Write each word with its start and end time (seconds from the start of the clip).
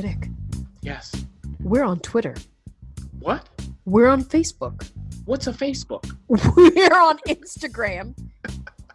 Critic. 0.00 0.28
Yes. 0.82 1.24
We're 1.62 1.82
on 1.82 2.00
Twitter. 2.00 2.34
What? 3.18 3.48
We're 3.86 4.08
on 4.08 4.22
Facebook. 4.24 4.90
What's 5.24 5.46
a 5.46 5.54
Facebook? 5.54 6.14
We're 6.28 7.00
on 7.00 7.16
Instagram. 7.26 8.14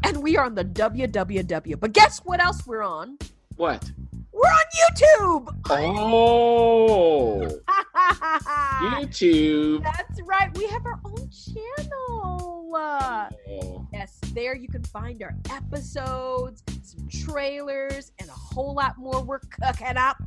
and 0.03 0.21
we 0.21 0.37
are 0.37 0.45
on 0.45 0.53
the 0.53 0.63
www. 0.63 1.79
But 1.79 1.93
guess 1.93 2.19
what 2.19 2.39
else 2.39 2.67
we're 2.67 2.83
on? 2.83 3.17
What? 3.55 3.91
We're 4.31 4.41
on 4.41 4.65
YouTube. 4.77 5.55
Oh. 5.71 7.47
YouTube. 9.01 9.83
That's 9.83 10.21
right. 10.21 10.55
We 10.55 10.67
have 10.67 10.85
our 10.85 10.99
own 11.03 11.31
channel. 11.31 12.69
Oh. 12.73 13.87
Yes, 13.91 14.19
there 14.33 14.55
you 14.55 14.67
can 14.67 14.83
find 14.83 15.21
our 15.23 15.33
episodes, 15.49 16.61
some 16.83 17.07
trailers, 17.09 18.11
and 18.19 18.29
a 18.29 18.33
whole 18.33 18.75
lot 18.75 18.99
more 18.99 19.23
we're 19.23 19.39
cooking 19.39 19.97
up 19.97 20.21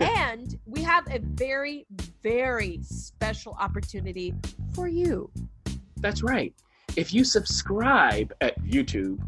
and 0.00 0.58
we 0.66 0.82
have 0.82 1.06
a 1.10 1.18
very, 1.20 1.86
very 2.22 2.80
special 2.82 3.56
opportunity 3.60 4.34
for 4.74 4.88
you. 4.88 5.30
That's 5.98 6.22
right. 6.22 6.54
If 6.96 7.14
you 7.14 7.24
subscribe 7.24 8.32
at 8.40 8.60
YouTube, 8.62 9.20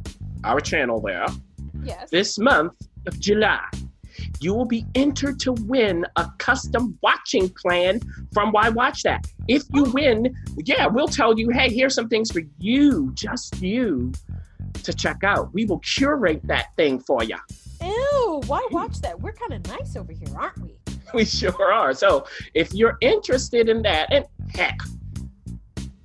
our 0.44 0.60
channel 0.60 1.00
there, 1.00 1.26
yes. 1.84 2.10
this 2.10 2.38
month 2.38 2.74
of 3.06 3.18
July, 3.20 3.64
you 4.40 4.54
will 4.54 4.64
be 4.64 4.84
entered 4.94 5.38
to 5.40 5.52
win 5.52 6.04
a 6.16 6.28
custom 6.38 6.98
watching 7.02 7.48
plan 7.50 8.00
from 8.32 8.50
Why 8.50 8.68
Watch 8.68 9.02
That. 9.02 9.26
If 9.48 9.62
you 9.72 9.86
oh. 9.86 9.92
win, 9.92 10.34
yeah, 10.64 10.86
we'll 10.86 11.08
tell 11.08 11.38
you, 11.38 11.50
hey, 11.50 11.72
here's 11.72 11.94
some 11.94 12.08
things 12.08 12.30
for 12.30 12.42
you, 12.58 13.12
just 13.14 13.60
you, 13.62 14.12
to 14.82 14.92
check 14.92 15.22
out. 15.24 15.52
We 15.54 15.64
will 15.64 15.78
curate 15.80 16.40
that 16.44 16.74
thing 16.76 16.98
for 17.00 17.22
you. 17.22 17.36
Why 18.46 18.60
hmm. 18.68 18.74
watch 18.74 19.00
that? 19.00 19.20
We're 19.20 19.32
kind 19.32 19.52
of 19.52 19.66
nice 19.66 19.96
over 19.96 20.12
here, 20.12 20.28
aren't 20.36 20.58
we? 20.62 20.76
We 21.14 21.26
sure 21.26 21.70
are. 21.70 21.92
So 21.92 22.24
if 22.54 22.72
you're 22.72 22.96
interested 23.02 23.68
in 23.68 23.82
that, 23.82 24.10
and 24.10 24.24
heck, 24.54 24.78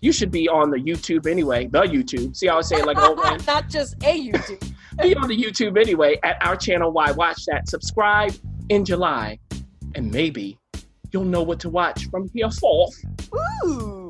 you 0.01 0.11
should 0.11 0.31
be 0.31 0.49
on 0.49 0.69
the 0.69 0.77
YouTube 0.77 1.27
anyway. 1.27 1.67
The 1.67 1.83
YouTube. 1.83 2.35
See 2.35 2.47
how 2.47 2.57
I 2.57 2.61
say 2.61 2.77
it 2.77 2.85
like 2.85 2.97
oh, 2.99 3.15
man? 3.15 3.39
Not 3.47 3.69
just 3.69 3.95
a 4.03 4.29
YouTube. 4.29 4.73
be 5.01 5.15
on 5.15 5.29
the 5.29 5.37
YouTube 5.37 5.79
anyway 5.79 6.19
at 6.23 6.45
our 6.45 6.57
channel. 6.57 6.91
Why 6.91 7.11
watch 7.11 7.45
that? 7.45 7.69
Subscribe 7.69 8.33
in 8.69 8.83
July, 8.83 9.39
and 9.95 10.11
maybe 10.11 10.57
you'll 11.11 11.23
know 11.23 11.43
what 11.43 11.59
to 11.61 11.69
watch 11.69 12.09
from 12.09 12.29
here 12.33 12.51
forth. 12.51 12.95
Ooh. 13.65 14.06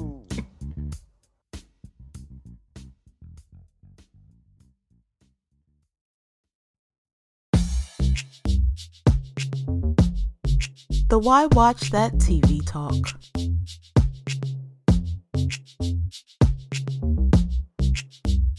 The 11.09 11.17
Why 11.19 11.45
Watch 11.47 11.89
That 11.91 12.13
TV 12.15 12.59
Talk. 12.65 13.13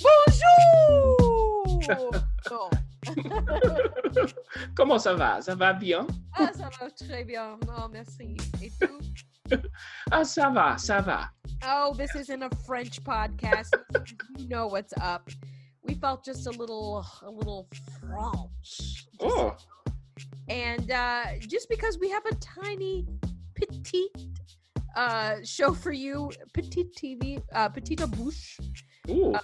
Bonjour! 0.01 1.29
Comment 4.75 4.99
ça 4.99 5.15
va? 5.15 5.43
Ça 5.43 5.55
va 5.55 5.73
bien? 5.75 6.07
Ah, 6.35 6.51
ça 6.55 6.71
va 6.81 6.91
très 6.91 7.25
bien. 7.25 7.59
Oh, 7.69 7.89
merci. 7.93 8.37
Et 8.63 8.73
tout? 8.81 8.99
ah, 10.11 10.25
ça 10.25 10.49
va, 10.49 10.79
ça 10.79 11.01
va. 11.03 11.29
Oh, 11.67 11.93
this 11.97 12.15
isn't 12.15 12.43
a 12.43 12.49
French 12.67 13.03
podcast. 13.03 13.75
you 14.39 14.49
know 14.49 14.69
what's 14.69 14.95
up. 15.03 15.29
We 15.83 15.95
felt 15.95 16.25
just 16.25 16.47
a 16.47 16.51
little, 16.51 17.05
a 17.23 17.31
little 17.31 17.69
French. 18.01 19.07
oh. 19.21 19.55
And 20.49 20.91
uh, 20.91 21.25
just 21.41 21.69
because 21.69 21.99
we 21.99 22.09
have 22.11 22.25
a 22.27 22.35
tiny, 22.37 23.07
petite 23.55 24.17
uh, 24.97 25.37
show 25.45 25.75
for 25.75 25.93
you, 25.93 26.31
petite 26.55 26.95
TV, 26.95 27.43
uh, 27.55 27.69
petite 27.69 27.99
bouche. 27.99 28.59
Uh, 29.11 29.39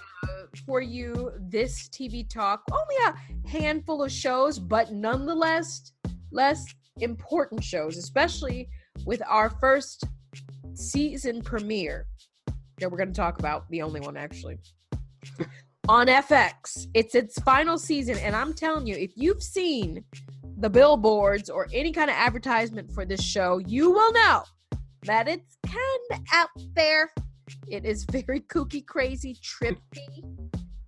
for 0.67 0.79
you 0.79 1.31
this 1.39 1.89
TV 1.89 2.27
talk. 2.29 2.61
Only 2.71 2.95
a 3.07 3.47
handful 3.47 4.03
of 4.03 4.11
shows, 4.11 4.59
but 4.59 4.91
nonetheless 4.91 5.91
less 6.31 6.63
important 6.99 7.63
shows, 7.63 7.97
especially 7.97 8.69
with 9.05 9.23
our 9.27 9.49
first 9.49 10.03
season 10.75 11.41
premiere 11.41 12.05
that 12.79 12.91
we're 12.91 12.97
going 12.97 13.11
to 13.11 13.15
talk 13.15 13.39
about. 13.39 13.67
The 13.71 13.81
only 13.81 14.01
one, 14.01 14.17
actually. 14.17 14.59
on 15.87 16.07
FX. 16.07 16.87
It's 16.93 17.15
its 17.15 17.39
final 17.39 17.77
season, 17.77 18.17
and 18.19 18.35
I'm 18.35 18.53
telling 18.53 18.87
you, 18.87 18.95
if 18.95 19.11
you've 19.15 19.43
seen 19.43 20.03
the 20.57 20.69
billboards 20.69 21.49
or 21.49 21.67
any 21.73 21.91
kind 21.91 22.09
of 22.09 22.15
advertisement 22.15 22.91
for 22.91 23.05
this 23.05 23.21
show, 23.21 23.59
you 23.59 23.91
will 23.91 24.13
know 24.13 24.43
that 25.03 25.27
it's 25.27 25.57
kind 25.65 26.01
of 26.11 26.19
out 26.33 26.49
there. 26.75 27.11
It 27.67 27.85
is 27.85 28.05
very 28.05 28.41
kooky, 28.41 28.85
crazy, 28.85 29.35
trippy. 29.35 30.23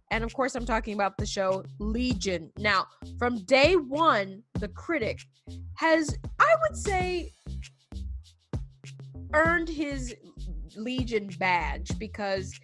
And 0.10 0.24
of 0.24 0.34
course, 0.34 0.56
I'm 0.56 0.66
talking 0.66 0.94
about 0.94 1.18
the 1.18 1.26
show 1.26 1.64
Legion. 1.80 2.52
Now, 2.58 2.88
from 3.20 3.44
day 3.44 3.76
one, 3.76 4.42
the 4.60 4.70
critic 4.70 5.20
has, 5.76 6.18
I 6.40 6.56
would 6.62 6.78
say, 6.78 7.34
earned 9.34 9.68
his 9.68 10.16
Legion 10.76 11.30
badge 11.40 11.92
because 12.00 12.58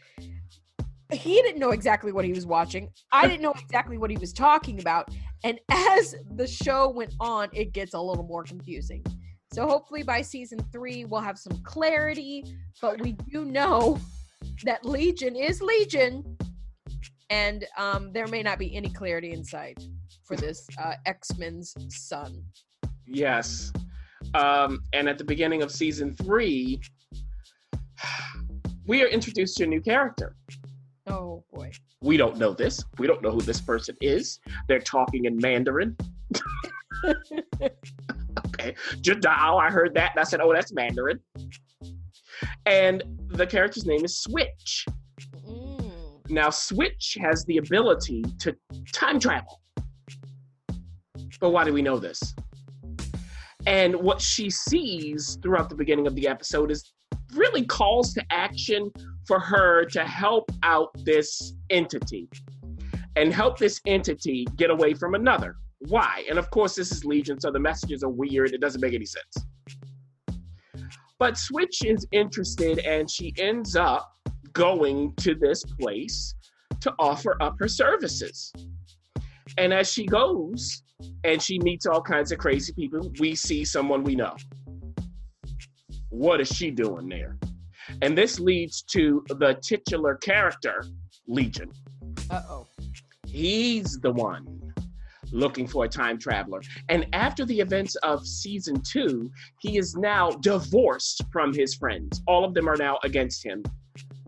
he 1.12 1.34
didn't 1.42 1.60
know 1.60 1.72
exactly 1.72 2.12
what 2.12 2.26
he 2.26 2.32
was 2.32 2.46
watching. 2.46 2.90
I 3.12 3.28
didn't 3.28 3.42
know 3.42 3.54
exactly 3.60 3.98
what 3.98 4.10
he 4.10 4.18
was 4.18 4.34
talking 4.34 4.80
about. 4.80 5.10
And 5.44 5.60
as 5.70 6.16
the 6.36 6.48
show 6.48 6.90
went 6.90 7.14
on, 7.20 7.50
it 7.54 7.74
gets 7.74 7.94
a 7.94 8.00
little 8.00 8.24
more 8.24 8.44
confusing. 8.44 9.04
So 9.52 9.68
hopefully 9.68 10.04
by 10.04 10.22
season 10.22 10.60
three, 10.72 11.06
we'll 11.06 11.22
have 11.22 11.38
some 11.38 11.62
clarity. 11.64 12.44
But 12.82 13.02
we 13.02 13.12
do 13.12 13.46
know 13.46 14.00
that 14.64 14.86
Legion 14.86 15.36
is 15.36 15.62
Legion. 15.62 16.38
And 17.30 17.66
um, 17.78 18.12
there 18.14 18.28
may 18.28 18.42
not 18.42 18.58
be 18.58 18.76
any 18.76 18.90
clarity 18.90 19.32
in 19.32 19.44
sight 19.44 19.84
for 20.24 20.38
this 20.38 20.66
uh, 20.82 20.94
X 21.06 21.38
Men's 21.38 21.76
son. 21.90 22.44
Yes. 23.06 23.72
Um, 24.34 24.82
and 24.94 25.10
at 25.10 25.18
the 25.18 25.24
beginning 25.24 25.62
of 25.62 25.72
season 25.72 26.16
three, 26.16 26.80
we 28.88 29.04
are 29.04 29.08
introduced 29.08 29.58
to 29.58 29.66
a 29.66 29.68
new 29.68 29.82
character. 29.82 30.36
Oh 31.08 31.44
boy. 31.52 31.72
We 32.02 32.18
don't 32.18 32.38
know 32.38 32.54
this. 32.54 32.84
We 32.98 33.08
don't 33.08 33.22
know 33.22 33.32
who 33.32 33.42
this 33.42 33.62
person 33.62 33.96
is. 34.02 34.40
They're 34.68 34.80
talking 34.80 35.26
in 35.26 35.38
Mandarin. 35.38 35.98
okay. 37.06 38.76
Jadao, 39.02 39.62
I 39.62 39.70
heard 39.70 39.94
that 39.96 40.12
and 40.12 40.20
I 40.20 40.24
said, 40.24 40.40
oh, 40.42 40.54
that's 40.54 40.74
Mandarin. 40.74 41.20
And 42.66 43.04
the 43.30 43.46
character's 43.46 43.86
name 43.86 44.04
is 44.06 44.20
Switch. 44.20 44.86
Mm. 45.48 46.30
Now, 46.30 46.50
Switch 46.50 47.18
has 47.22 47.44
the 47.46 47.58
ability 47.58 48.24
to 48.40 48.56
time 48.94 49.20
travel. 49.20 49.62
But 51.40 51.50
why 51.50 51.66
do 51.66 51.74
we 51.74 51.82
know 51.82 52.00
this? 52.00 52.34
And 53.66 53.96
what 53.96 54.22
she 54.22 54.50
sees 54.50 55.38
throughout 55.42 55.70
the 55.70 55.76
beginning 55.76 56.08
of 56.08 56.16
the 56.16 56.28
episode 56.28 56.72
is 56.72 56.94
really 57.36 57.66
calls 57.66 58.14
to 58.14 58.24
action 58.32 58.92
for 59.26 59.40
her 59.40 59.86
to 59.86 60.04
help 60.04 60.52
out 60.64 60.90
this 61.06 61.54
entity 61.70 62.30
and 63.16 63.34
help 63.34 63.58
this 63.58 63.80
entity 63.86 64.46
get 64.56 64.70
away 64.70 64.94
from 64.94 65.16
another. 65.16 65.56
Why? 65.88 66.24
And 66.30 66.40
of 66.40 66.50
course, 66.50 66.76
this 66.76 66.92
is 66.92 67.06
Legion, 67.06 67.40
so 67.40 67.52
the 67.52 67.60
messages 67.60 68.04
are 68.04 68.10
weird. 68.10 68.54
It 68.54 68.62
doesn't 68.62 68.82
make 68.82 68.94
any 68.94 69.06
sense. 69.06 69.46
But 71.20 71.38
Switch 71.38 71.86
is 71.86 72.08
interested 72.12 72.80
and 72.80 73.10
she 73.10 73.34
ends 73.38 73.76
up 73.76 74.12
going 74.54 75.14
to 75.18 75.36
this 75.36 75.64
place 75.80 76.36
to 76.82 76.94
offer 77.00 77.38
up 77.42 77.56
her 77.60 77.68
services. 77.68 78.52
And 79.58 79.74
as 79.74 79.92
she 79.92 80.06
goes 80.06 80.84
and 81.24 81.42
she 81.42 81.60
meets 81.60 81.86
all 81.86 82.02
kinds 82.02 82.32
of 82.32 82.40
crazy 82.40 82.74
people, 82.74 83.12
we 83.20 83.36
see 83.36 83.64
someone 83.64 84.04
we 84.04 84.16
know. 84.16 84.36
What 86.14 86.40
is 86.40 86.48
she 86.48 86.70
doing 86.70 87.10
there? 87.10 87.38
And 88.04 88.16
this 88.16 88.40
leads 88.40 88.84
to 88.84 89.26
the 89.30 89.58
titular 89.68 90.14
character, 90.16 90.86
Legion. 91.28 91.72
Uh 92.30 92.44
oh. 92.48 92.68
He's 93.26 94.00
the 94.00 94.12
one 94.12 94.46
looking 95.32 95.68
for 95.68 95.86
a 95.86 95.90
time 95.90 96.20
traveler. 96.20 96.62
And 96.90 97.08
after 97.14 97.46
the 97.46 97.60
events 97.60 97.96
of 98.04 98.28
season 98.28 98.80
two, 98.82 99.32
he 99.60 99.80
is 99.80 99.96
now 99.96 100.30
divorced 100.30 101.24
from 101.32 101.52
his 101.52 101.74
friends. 101.74 102.22
All 102.28 102.46
of 102.46 102.54
them 102.54 102.70
are 102.70 102.78
now 102.78 103.00
against 103.04 103.44
him 103.44 103.64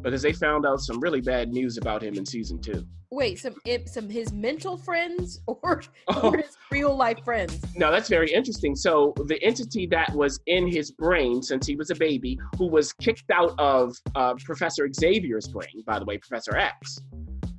because 0.05 0.21
they 0.21 0.33
found 0.33 0.67
out 0.67 0.79
some 0.79 0.99
really 0.99 1.19
bad 1.19 1.51
news 1.51 1.77
about 1.77 2.03
him 2.03 2.13
in 2.13 2.25
season 2.25 2.61
two. 2.61 2.85
Wait, 3.11 3.39
some 3.39 3.55
some 3.87 4.07
his 4.07 4.31
mental 4.31 4.77
friends 4.77 5.41
or, 5.47 5.81
oh. 6.07 6.29
or 6.29 6.37
his 6.37 6.55
real 6.71 6.95
life 6.95 7.17
friends? 7.25 7.59
No, 7.75 7.91
that's 7.91 8.07
very 8.07 8.31
interesting. 8.31 8.75
So 8.75 9.13
the 9.25 9.41
entity 9.43 9.87
that 9.87 10.13
was 10.13 10.39
in 10.45 10.67
his 10.67 10.91
brain 10.91 11.41
since 11.41 11.65
he 11.65 11.75
was 11.75 11.89
a 11.89 11.95
baby, 11.95 12.37
who 12.57 12.67
was 12.67 12.93
kicked 12.93 13.31
out 13.33 13.55
of 13.57 13.95
uh, 14.13 14.35
Professor 14.45 14.87
Xavier's 14.93 15.47
brain, 15.47 15.83
by 15.87 15.97
the 15.97 16.05
way, 16.05 16.19
Professor 16.19 16.55
X. 16.55 16.99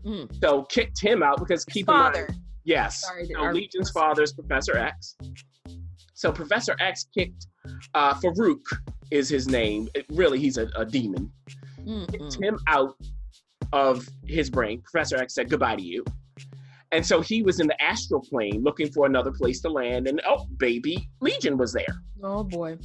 Mm. 0.05 0.33
So 0.41 0.63
kicked 0.65 1.03
him 1.03 1.25
out 1.25 1.41
because 1.41 1.65
his 1.65 1.75
keep 1.75 1.87
father. 1.87 2.21
in 2.21 2.27
mind, 2.27 2.41
yes, 2.65 3.03
Sorry, 3.03 3.27
so 3.27 3.43
Legion's 3.51 3.91
father 3.91 4.23
is 4.23 4.33
Professor 4.33 4.79
X. 4.79 5.17
So 6.15 6.31
Professor 6.31 6.77
X 6.81 7.07
kicked 7.13 7.47
uh, 7.95 8.15
Farouk 8.15 8.63
is 9.11 9.29
his 9.29 9.49
name. 9.49 9.89
It, 9.95 10.07
really, 10.11 10.39
he's 10.39 10.59
a, 10.59 10.69
a 10.77 10.85
demon. 10.85 11.31
Mm-hmm. 11.87 12.05
Kicked 12.07 12.43
him 12.43 12.59
out 12.67 12.95
of 13.73 14.07
his 14.27 14.51
brain. 14.51 14.83
Professor 14.83 15.17
X 15.17 15.35
said 15.35 15.51
goodbye 15.51 15.77
to 15.77 15.83
you. 15.83 16.05
And 16.93 17.05
so 17.05 17.21
he 17.21 17.43
was 17.43 17.61
in 17.61 17.67
the 17.67 17.83
astral 17.83 18.21
plane 18.21 18.63
looking 18.63 18.91
for 18.93 19.07
another 19.07 19.33
place 19.33 19.61
to 19.63 19.69
land. 19.69 20.07
And 20.07 20.21
oh, 20.27 20.47
baby, 20.59 21.09
Legion 21.21 21.57
was 21.57 21.73
there. 21.73 22.03
Oh, 22.23 22.45
boy. 22.45 22.79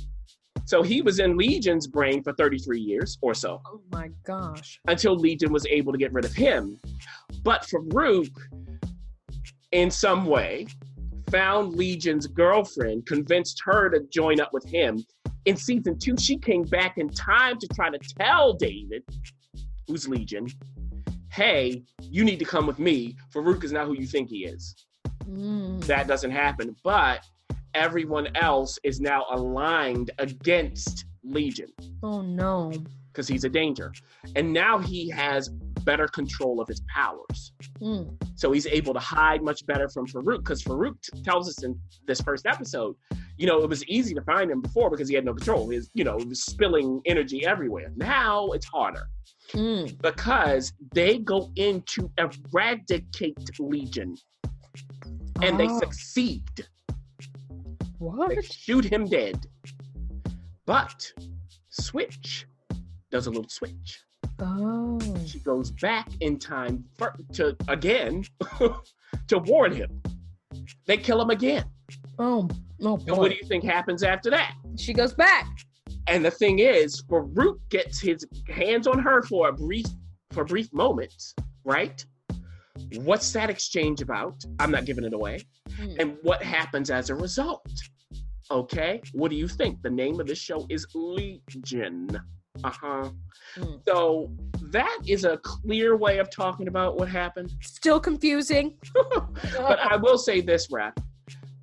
So 0.65 0.81
he 0.81 1.01
was 1.01 1.19
in 1.19 1.37
Legion's 1.37 1.87
brain 1.87 2.23
for 2.23 2.33
33 2.33 2.79
years 2.79 3.17
or 3.21 3.33
so. 3.33 3.61
Oh, 3.67 3.81
my 3.91 4.09
gosh. 4.25 4.79
Until 4.87 5.15
Legion 5.15 5.51
was 5.51 5.65
able 5.67 5.91
to 5.91 5.97
get 5.97 6.13
rid 6.13 6.25
of 6.25 6.33
him. 6.33 6.79
But 7.43 7.63
Farouk, 7.63 8.29
in 9.71 9.91
some 9.91 10.25
way, 10.25 10.67
found 11.29 11.75
Legion's 11.75 12.27
girlfriend, 12.27 13.05
convinced 13.05 13.61
her 13.65 13.89
to 13.89 14.01
join 14.11 14.39
up 14.39 14.53
with 14.53 14.65
him. 14.65 15.03
In 15.45 15.55
season 15.55 15.97
two, 15.97 16.15
she 16.17 16.37
came 16.37 16.63
back 16.63 16.97
in 16.97 17.09
time 17.09 17.57
to 17.59 17.67
try 17.67 17.89
to 17.89 17.97
tell 18.19 18.53
David, 18.53 19.03
who's 19.87 20.07
Legion, 20.07 20.47
hey, 21.31 21.83
you 22.01 22.23
need 22.23 22.39
to 22.39 22.45
come 22.45 22.67
with 22.67 22.79
me. 22.79 23.15
Farouk 23.33 23.63
is 23.63 23.71
not 23.71 23.87
who 23.87 23.93
you 23.93 24.05
think 24.05 24.29
he 24.29 24.45
is. 24.45 24.75
Mm. 25.23 25.83
That 25.85 26.07
doesn't 26.07 26.31
happen. 26.31 26.75
But 26.83 27.25
everyone 27.73 28.35
else 28.35 28.77
is 28.83 28.99
now 28.99 29.25
aligned 29.31 30.11
against 30.19 31.05
Legion. 31.23 31.69
Oh 32.03 32.21
no. 32.21 32.71
Because 33.11 33.27
he's 33.27 33.43
a 33.43 33.49
danger. 33.49 33.91
And 34.35 34.53
now 34.53 34.79
he 34.79 35.09
has 35.09 35.49
better 35.83 36.07
control 36.07 36.61
of 36.61 36.67
his 36.67 36.81
powers. 36.93 37.51
Mm. 37.81 38.15
So 38.35 38.51
he's 38.51 38.67
able 38.67 38.93
to 38.93 38.99
hide 38.99 39.43
much 39.43 39.65
better 39.65 39.89
from 39.89 40.07
Farouk 40.07 40.39
because 40.39 40.63
Farouk 40.63 40.95
t- 41.01 41.21
tells 41.23 41.49
us 41.49 41.63
in 41.63 41.77
this 42.07 42.21
first 42.21 42.45
episode, 42.45 42.95
you 43.37 43.47
know, 43.47 43.63
it 43.63 43.69
was 43.69 43.85
easy 43.87 44.13
to 44.13 44.21
find 44.21 44.51
him 44.51 44.61
before 44.61 44.89
because 44.89 45.09
he 45.09 45.15
had 45.15 45.25
no 45.25 45.33
control. 45.33 45.69
His, 45.69 45.89
you 45.93 46.03
know, 46.03 46.17
was 46.17 46.43
spilling 46.43 47.01
energy 47.05 47.45
everywhere. 47.45 47.91
Now 47.95 48.47
it's 48.51 48.65
harder 48.65 49.07
mm. 49.49 50.01
because 50.01 50.73
they 50.93 51.17
go 51.17 51.51
in 51.55 51.81
to 51.87 52.11
eradicate 52.17 53.59
Legion 53.59 54.15
and 55.41 55.55
oh. 55.55 55.57
they 55.57 55.67
succeed. 55.79 56.67
What? 57.97 58.29
They 58.29 58.41
shoot 58.41 58.85
him 58.85 59.05
dead. 59.05 59.45
But 60.65 61.11
Switch 61.69 62.45
does 63.11 63.27
a 63.27 63.29
little 63.29 63.49
switch. 63.49 64.03
Oh. 64.39 64.99
She 65.25 65.39
goes 65.39 65.71
back 65.71 66.09
in 66.19 66.39
time 66.39 66.83
for, 66.97 67.13
to 67.33 67.55
again 67.67 68.23
to 69.27 69.37
warn 69.39 69.73
him. 69.73 70.01
They 70.87 70.97
kill 70.97 71.21
him 71.21 71.29
again. 71.29 71.65
Oh, 72.17 72.49
oh. 72.81 72.99
And 73.07 73.17
what 73.17 73.29
do 73.29 73.37
you 73.37 73.47
think 73.47 73.63
happens 73.63 74.03
after 74.03 74.29
that? 74.31 74.55
She 74.77 74.93
goes 74.93 75.13
back. 75.13 75.47
And 76.07 76.25
the 76.25 76.31
thing 76.31 76.59
is, 76.59 77.01
Farouk 77.03 77.59
gets 77.69 77.99
his 77.99 78.25
hands 78.47 78.87
on 78.87 78.99
her 78.99 79.21
for 79.23 79.49
a 79.49 79.53
brief 79.53 79.85
for 80.31 80.43
brief 80.43 80.71
moments, 80.73 81.35
right? 81.63 82.03
What's 82.97 83.31
that 83.33 83.49
exchange 83.49 84.01
about? 84.01 84.43
I'm 84.59 84.71
not 84.71 84.85
giving 84.85 85.03
it 85.03 85.13
away. 85.13 85.39
Hmm. 85.75 85.95
And 85.99 86.17
what 86.23 86.41
happens 86.41 86.89
as 86.89 87.09
a 87.09 87.15
result? 87.15 87.69
Okay, 88.49 89.01
what 89.13 89.29
do 89.29 89.37
you 89.37 89.47
think? 89.47 89.81
The 89.81 89.89
name 89.89 90.19
of 90.19 90.27
the 90.27 90.35
show 90.35 90.65
is 90.69 90.85
Legion. 90.93 92.09
Uh 92.63 92.71
huh. 92.71 93.09
Mm. 93.57 93.81
So 93.85 94.31
that 94.71 94.99
is 95.07 95.23
a 95.23 95.37
clear 95.37 95.95
way 95.95 96.19
of 96.19 96.29
talking 96.29 96.67
about 96.67 96.97
what 96.97 97.09
happened. 97.09 97.53
Still 97.61 97.99
confusing. 97.99 98.77
but 98.93 99.79
I 99.79 99.95
will 99.95 100.17
say 100.17 100.41
this, 100.41 100.67
Rap. 100.71 100.99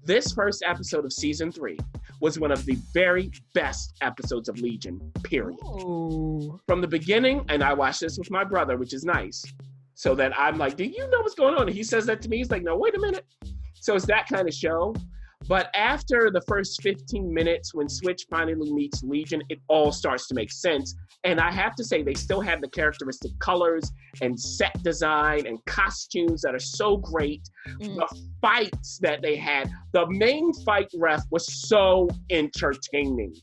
This 0.05 0.33
first 0.33 0.63
episode 0.67 1.05
of 1.05 1.13
season 1.13 1.53
three 1.53 1.79
was 2.21 2.39
one 2.39 2.51
of 2.51 2.65
the 2.65 2.77
very 2.93 3.31
best 3.55 3.95
episodes 4.01 4.49
of 4.49 4.59
Legion, 4.59 5.01
period. 5.23 5.59
Ooh. 5.63 6.59
From 6.67 6.81
the 6.81 6.89
beginning, 6.89 7.45
and 7.49 7.63
I 7.63 7.75
watched 7.75 8.01
this 8.01 8.19
with 8.19 8.31
my 8.31 8.43
brother, 8.43 8.77
which 8.77 8.95
is 8.95 9.05
nice. 9.05 9.45
So 9.95 10.15
that 10.15 10.33
I'm 10.39 10.59
like, 10.59 10.77
do 10.77 10.85
you 10.85 11.09
know 11.11 11.21
what's 11.21 11.35
going 11.35 11.55
on? 11.55 11.63
And 11.69 11.77
he 11.77 11.83
says 11.83 12.07
that 12.07 12.23
to 12.23 12.29
me. 12.29 12.39
He's 12.39 12.51
like, 12.51 12.63
no, 12.63 12.77
wait 12.77 12.97
a 12.97 13.01
minute. 13.01 13.27
So 13.75 13.95
it's 13.95 14.07
that 14.07 14.29
kind 14.29 14.49
of 14.49 14.55
show. 14.55 14.95
But 15.49 15.71
after 15.75 16.31
the 16.31 16.43
first 16.43 16.83
15 16.83 17.33
minutes, 17.33 17.75
when 17.75 17.89
Switch 17.89 18.27
finally 18.31 18.71
meets 18.71 19.03
Legion, 19.03 19.43
it 19.49 19.59
all 19.69 19.93
starts 19.93 20.29
to 20.29 20.35
make 20.35 20.53
sense. 20.53 20.95
And 21.25 21.41
I 21.41 21.51
have 21.51 21.75
to 21.77 21.85
say, 21.85 22.03
they 22.03 22.15
still 22.15 22.43
have 22.43 22.61
the 22.61 22.69
characteristic 22.69 23.33
colors 23.39 23.91
and 24.21 24.39
set 24.39 24.75
design 24.83 25.47
and 25.47 25.59
costumes 25.65 26.43
that 26.43 26.55
are 26.55 26.61
so 26.61 26.99
great. 26.99 27.49
Mm. 27.81 27.97
The 27.97 28.23
fights 28.41 28.99
that 29.03 29.23
they 29.23 29.37
had, 29.37 29.71
the 29.93 30.07
main 30.09 30.53
fight 30.65 30.91
ref 30.97 31.23
was 31.31 31.69
so 31.69 32.09
entertaining. 32.31 33.35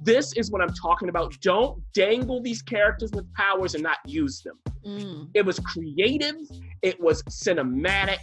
This 0.00 0.32
is 0.34 0.50
what 0.50 0.62
I'm 0.62 0.74
talking 0.74 1.08
about. 1.08 1.38
Don't 1.40 1.82
dangle 1.94 2.42
these 2.42 2.62
characters 2.62 3.10
with 3.12 3.32
powers 3.34 3.74
and 3.74 3.82
not 3.82 3.98
use 4.06 4.42
them. 4.42 4.58
Mm. 4.86 5.28
It 5.34 5.44
was 5.44 5.58
creative, 5.60 6.36
it 6.82 7.00
was 7.00 7.22
cinematic. 7.24 8.18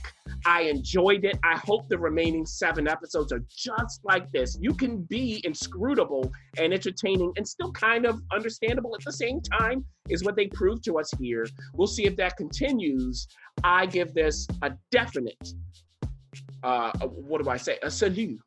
I 0.45 0.63
enjoyed 0.63 1.25
it. 1.25 1.37
I 1.43 1.57
hope 1.57 1.89
the 1.89 1.97
remaining 1.97 2.45
seven 2.45 2.87
episodes 2.87 3.31
are 3.31 3.43
just 3.49 4.01
like 4.03 4.31
this. 4.31 4.57
You 4.61 4.73
can 4.73 5.03
be 5.03 5.41
inscrutable 5.43 6.31
and 6.57 6.73
entertaining 6.73 7.33
and 7.35 7.47
still 7.47 7.71
kind 7.71 8.05
of 8.05 8.21
understandable 8.31 8.95
at 8.95 9.03
the 9.03 9.11
same 9.11 9.41
time, 9.41 9.83
is 10.09 10.23
what 10.23 10.35
they 10.35 10.47
proved 10.47 10.83
to 10.85 10.99
us 10.99 11.11
here. 11.19 11.45
We'll 11.73 11.87
see 11.87 12.05
if 12.05 12.15
that 12.17 12.37
continues. 12.37 13.27
I 13.63 13.85
give 13.85 14.13
this 14.13 14.47
a 14.61 14.71
definite, 14.91 15.49
uh, 16.63 16.91
what 16.99 17.43
do 17.43 17.49
I 17.49 17.57
say? 17.57 17.77
A 17.83 17.91
salute. 17.91 18.41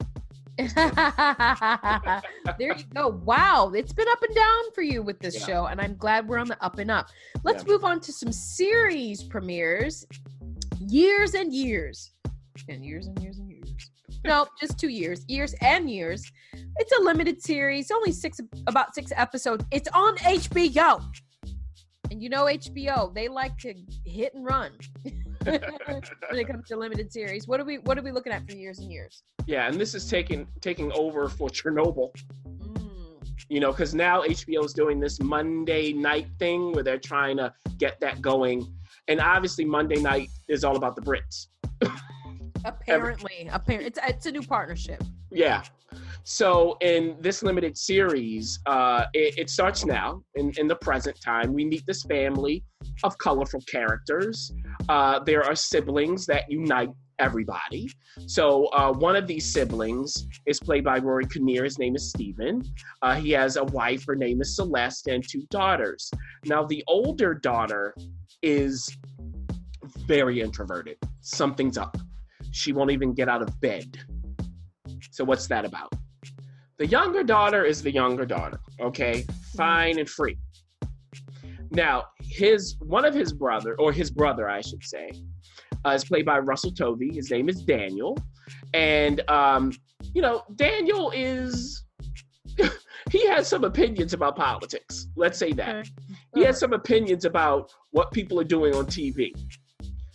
there 0.58 0.68
you 2.58 2.84
go. 2.94 3.08
Wow, 3.24 3.72
it's 3.74 3.92
been 3.92 4.08
up 4.08 4.22
and 4.22 4.34
down 4.34 4.70
for 4.74 4.82
you 4.82 5.02
with 5.02 5.18
this 5.18 5.40
yeah. 5.40 5.46
show, 5.46 5.66
and 5.66 5.80
I'm 5.80 5.96
glad 5.96 6.28
we're 6.28 6.38
on 6.38 6.46
the 6.46 6.62
up 6.62 6.78
and 6.78 6.90
up. 6.90 7.08
Let's 7.42 7.64
yeah. 7.64 7.72
move 7.72 7.84
on 7.84 8.00
to 8.00 8.12
some 8.12 8.32
series 8.32 9.22
premieres. 9.24 10.06
Years 10.78 11.34
and 11.34 11.54
years, 11.54 12.12
and 12.68 12.84
years 12.84 13.06
and 13.06 13.22
years 13.22 13.38
and 13.38 13.50
years. 13.50 13.90
no, 14.26 14.46
just 14.60 14.78
two 14.78 14.88
years, 14.88 15.24
years 15.26 15.54
and 15.62 15.88
years. 15.88 16.30
It's 16.78 16.92
a 16.92 17.02
limited 17.02 17.40
series, 17.40 17.90
only 17.90 18.12
six, 18.12 18.38
about 18.66 18.94
six 18.94 19.10
episodes. 19.16 19.64
It's 19.70 19.88
on 19.94 20.16
HBO, 20.18 21.02
and 22.12 22.22
you 22.22 22.28
know 22.28 22.44
HBO, 22.44 23.12
they 23.14 23.26
like 23.26 23.56
to 23.58 23.74
hit 24.04 24.34
and 24.34 24.44
run. 24.44 24.72
when 25.44 25.60
it 26.38 26.46
comes 26.46 26.68
to 26.68 26.76
limited 26.76 27.10
series. 27.10 27.48
What 27.48 27.58
are 27.58 27.64
we 27.64 27.78
what 27.78 27.98
are 27.98 28.02
we 28.02 28.12
looking 28.12 28.32
at 28.32 28.48
for 28.48 28.54
years 28.54 28.78
and 28.78 28.92
years? 28.92 29.24
Yeah, 29.46 29.66
and 29.66 29.80
this 29.80 29.94
is 29.94 30.08
taking 30.08 30.46
taking 30.60 30.92
over 30.92 31.28
for 31.28 31.48
Chernobyl. 31.48 32.10
Mm. 32.46 33.18
You 33.48 33.60
know, 33.60 33.72
because 33.72 33.94
now 33.94 34.22
HBO 34.22 34.64
is 34.64 34.72
doing 34.72 35.00
this 35.00 35.20
Monday 35.20 35.92
night 35.92 36.28
thing 36.38 36.72
where 36.72 36.84
they're 36.84 36.98
trying 36.98 37.38
to 37.38 37.52
get 37.78 37.98
that 38.00 38.20
going, 38.22 38.72
and 39.08 39.18
obviously 39.18 39.64
Monday 39.64 40.00
night 40.00 40.28
is 40.48 40.62
all 40.62 40.76
about 40.76 40.94
the 40.94 41.02
Brits. 41.02 41.48
apparently, 42.64 43.48
apparently, 43.50 43.86
it's 43.86 43.98
it's 44.06 44.26
a 44.26 44.32
new 44.32 44.42
partnership. 44.42 45.02
Yeah. 45.30 45.62
So 46.24 46.76
in 46.80 47.16
this 47.20 47.42
limited 47.42 47.76
series, 47.76 48.60
uh, 48.66 49.06
it, 49.12 49.38
it 49.38 49.50
starts 49.50 49.84
now 49.84 50.22
in, 50.34 50.52
in 50.56 50.68
the 50.68 50.76
present 50.76 51.20
time. 51.20 51.52
We 51.52 51.64
meet 51.64 51.84
this 51.86 52.02
family 52.04 52.64
of 53.02 53.18
colorful 53.18 53.60
characters. 53.70 54.52
Uh, 54.88 55.18
there 55.20 55.44
are 55.44 55.54
siblings 55.54 56.26
that 56.26 56.44
unite 56.48 56.90
everybody. 57.18 57.88
So 58.26 58.66
uh, 58.66 58.92
one 58.92 59.16
of 59.16 59.26
these 59.26 59.52
siblings 59.52 60.26
is 60.46 60.58
played 60.60 60.84
by 60.84 60.98
Rory 60.98 61.26
Kinnear. 61.26 61.64
His 61.64 61.78
name 61.78 61.96
is 61.96 62.10
Stephen. 62.10 62.62
Uh, 63.00 63.14
he 63.14 63.30
has 63.30 63.56
a 63.56 63.64
wife. 63.64 64.04
Her 64.06 64.16
name 64.16 64.40
is 64.40 64.56
Celeste, 64.56 65.08
and 65.08 65.26
two 65.26 65.46
daughters. 65.50 66.10
Now 66.44 66.64
the 66.64 66.82
older 66.86 67.34
daughter 67.34 67.94
is 68.42 68.96
very 70.06 70.40
introverted. 70.40 70.96
Something's 71.20 71.78
up. 71.78 71.96
She 72.50 72.72
won't 72.72 72.90
even 72.90 73.14
get 73.14 73.28
out 73.28 73.42
of 73.42 73.60
bed. 73.60 73.98
So 75.10 75.24
what's 75.24 75.46
that 75.48 75.64
about? 75.64 75.92
The 76.82 76.88
younger 76.88 77.22
daughter 77.22 77.64
is 77.64 77.80
the 77.80 77.92
younger 77.92 78.26
daughter. 78.26 78.58
Okay, 78.80 79.24
fine 79.54 80.00
and 80.00 80.10
free. 80.10 80.36
Now, 81.70 82.06
his 82.20 82.74
one 82.80 83.04
of 83.04 83.14
his 83.14 83.32
brother, 83.32 83.76
or 83.78 83.92
his 83.92 84.10
brother, 84.10 84.50
I 84.50 84.62
should 84.62 84.82
say, 84.82 85.12
uh, 85.86 85.90
is 85.90 86.04
played 86.04 86.26
by 86.26 86.40
Russell 86.40 86.72
Tovey. 86.72 87.14
His 87.14 87.30
name 87.30 87.48
is 87.48 87.62
Daniel. 87.62 88.18
And 88.74 89.20
um, 89.30 89.70
you 90.12 90.22
know, 90.22 90.42
Daniel 90.56 91.12
is 91.14 91.84
he 93.12 93.28
has 93.28 93.46
some 93.46 93.62
opinions 93.62 94.12
about 94.12 94.34
politics. 94.34 95.06
Let's 95.14 95.38
say 95.38 95.52
that. 95.52 95.68
Okay. 95.68 95.90
He 96.34 96.42
has 96.42 96.58
some 96.58 96.72
opinions 96.72 97.24
about 97.24 97.72
what 97.92 98.10
people 98.10 98.40
are 98.40 98.50
doing 98.58 98.74
on 98.74 98.86
TV. 98.86 99.30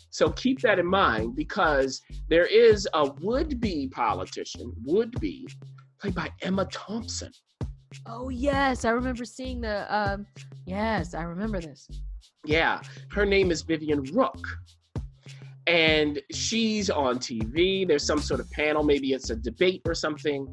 So 0.09 0.31
keep 0.31 0.59
that 0.63 0.79
in 0.79 0.85
mind 0.85 1.37
because 1.37 2.01
there 2.27 2.45
is 2.45 2.89
a 2.93 3.09
would-be 3.21 3.87
politician, 3.87 4.73
would-be, 4.83 5.47
played 5.99 6.15
by 6.15 6.29
Emma 6.41 6.65
Thompson. 6.65 7.31
Oh 8.05 8.29
yes, 8.29 8.85
I 8.85 8.91
remember 8.91 9.25
seeing 9.25 9.61
the. 9.61 9.85
Um, 9.95 10.25
yes, 10.65 11.13
I 11.13 11.23
remember 11.23 11.59
this. 11.59 11.87
Yeah, 12.45 12.81
her 13.11 13.25
name 13.25 13.51
is 13.51 13.61
Vivienne 13.61 14.03
Rook, 14.13 14.39
and 15.67 16.19
she's 16.31 16.89
on 16.89 17.17
TV. 17.19 17.87
There's 17.87 18.05
some 18.05 18.19
sort 18.19 18.39
of 18.39 18.49
panel, 18.51 18.83
maybe 18.83 19.13
it's 19.13 19.29
a 19.29 19.35
debate 19.35 19.81
or 19.85 19.93
something, 19.93 20.47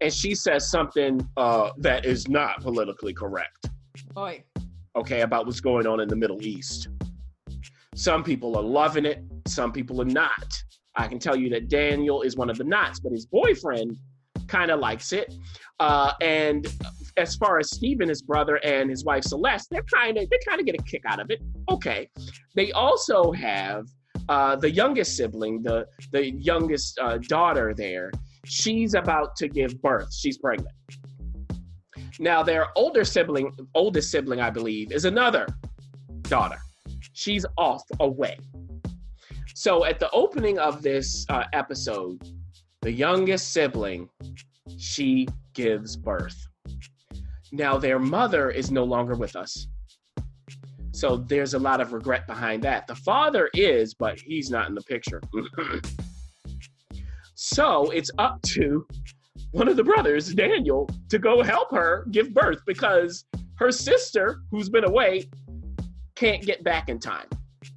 and 0.00 0.12
she 0.12 0.34
says 0.34 0.70
something 0.70 1.26
uh, 1.36 1.70
that 1.78 2.04
is 2.04 2.28
not 2.28 2.62
politically 2.62 3.12
correct. 3.12 3.70
Boy. 4.14 4.44
Okay, 4.96 5.20
about 5.22 5.46
what's 5.46 5.60
going 5.60 5.86
on 5.86 6.00
in 6.00 6.08
the 6.08 6.16
Middle 6.16 6.42
East. 6.42 6.88
Some 7.94 8.22
people 8.24 8.56
are 8.56 8.62
loving 8.62 9.04
it, 9.04 9.22
some 9.46 9.72
people 9.72 10.00
are 10.00 10.06
not. 10.06 10.62
I 10.96 11.06
can 11.06 11.18
tell 11.18 11.36
you 11.36 11.50
that 11.50 11.68
Daniel 11.68 12.22
is 12.22 12.36
one 12.36 12.48
of 12.48 12.56
the 12.56 12.64
knots, 12.64 13.00
but 13.00 13.12
his 13.12 13.26
boyfriend 13.26 13.96
kind 14.48 14.70
of 14.70 14.80
likes 14.80 15.12
it. 15.12 15.34
Uh, 15.80 16.12
and 16.20 16.66
as 17.16 17.36
far 17.36 17.58
as 17.58 17.70
Stephen, 17.70 18.08
his 18.08 18.22
brother, 18.22 18.56
and 18.56 18.90
his 18.90 19.04
wife 19.04 19.24
Celeste, 19.24 19.68
they're 19.70 19.84
kind 19.92 20.16
of 20.18 20.28
they 20.30 20.38
kind 20.46 20.60
of 20.60 20.66
get 20.66 20.74
a 20.74 20.82
kick 20.82 21.02
out 21.06 21.20
of 21.20 21.30
it. 21.30 21.40
Okay. 21.70 22.08
They 22.54 22.72
also 22.72 23.32
have 23.32 23.86
uh, 24.28 24.56
the 24.56 24.70
youngest 24.70 25.16
sibling, 25.16 25.62
the 25.62 25.86
the 26.12 26.30
youngest 26.32 26.98
uh, 26.98 27.18
daughter 27.28 27.74
there. 27.74 28.10
She's 28.44 28.94
about 28.94 29.36
to 29.36 29.48
give 29.48 29.80
birth. 29.82 30.12
She's 30.14 30.38
pregnant. 30.38 30.74
Now 32.18 32.42
their 32.42 32.66
older 32.76 33.04
sibling, 33.04 33.52
oldest 33.74 34.10
sibling, 34.10 34.40
I 34.40 34.50
believe, 34.50 34.92
is 34.92 35.04
another 35.04 35.46
daughter. 36.22 36.58
She's 37.12 37.44
off 37.58 37.82
away. 38.00 38.38
So 39.54 39.84
at 39.84 39.98
the 39.98 40.10
opening 40.10 40.58
of 40.58 40.82
this 40.82 41.26
uh, 41.28 41.44
episode, 41.52 42.22
the 42.82 42.92
youngest 42.92 43.52
sibling, 43.52 44.08
she 44.78 45.26
gives 45.54 45.96
birth. 45.96 46.36
Now, 47.52 47.78
their 47.78 47.98
mother 47.98 48.50
is 48.50 48.70
no 48.70 48.84
longer 48.84 49.14
with 49.14 49.36
us. 49.36 49.68
So 50.92 51.18
there's 51.18 51.54
a 51.54 51.58
lot 51.58 51.80
of 51.80 51.92
regret 51.92 52.26
behind 52.26 52.62
that. 52.62 52.86
The 52.86 52.94
father 52.94 53.50
is, 53.54 53.94
but 53.94 54.18
he's 54.18 54.50
not 54.50 54.68
in 54.68 54.74
the 54.74 54.82
picture. 54.82 55.20
so 57.34 57.90
it's 57.90 58.10
up 58.18 58.40
to 58.42 58.86
one 59.52 59.68
of 59.68 59.76
the 59.76 59.84
brothers, 59.84 60.32
Daniel, 60.34 60.88
to 61.10 61.18
go 61.18 61.42
help 61.42 61.70
her 61.70 62.06
give 62.10 62.32
birth 62.32 62.60
because 62.66 63.24
her 63.56 63.70
sister, 63.70 64.40
who's 64.50 64.68
been 64.68 64.84
away, 64.84 65.28
can't 66.14 66.42
get 66.42 66.64
back 66.64 66.88
in 66.88 66.98
time. 66.98 67.28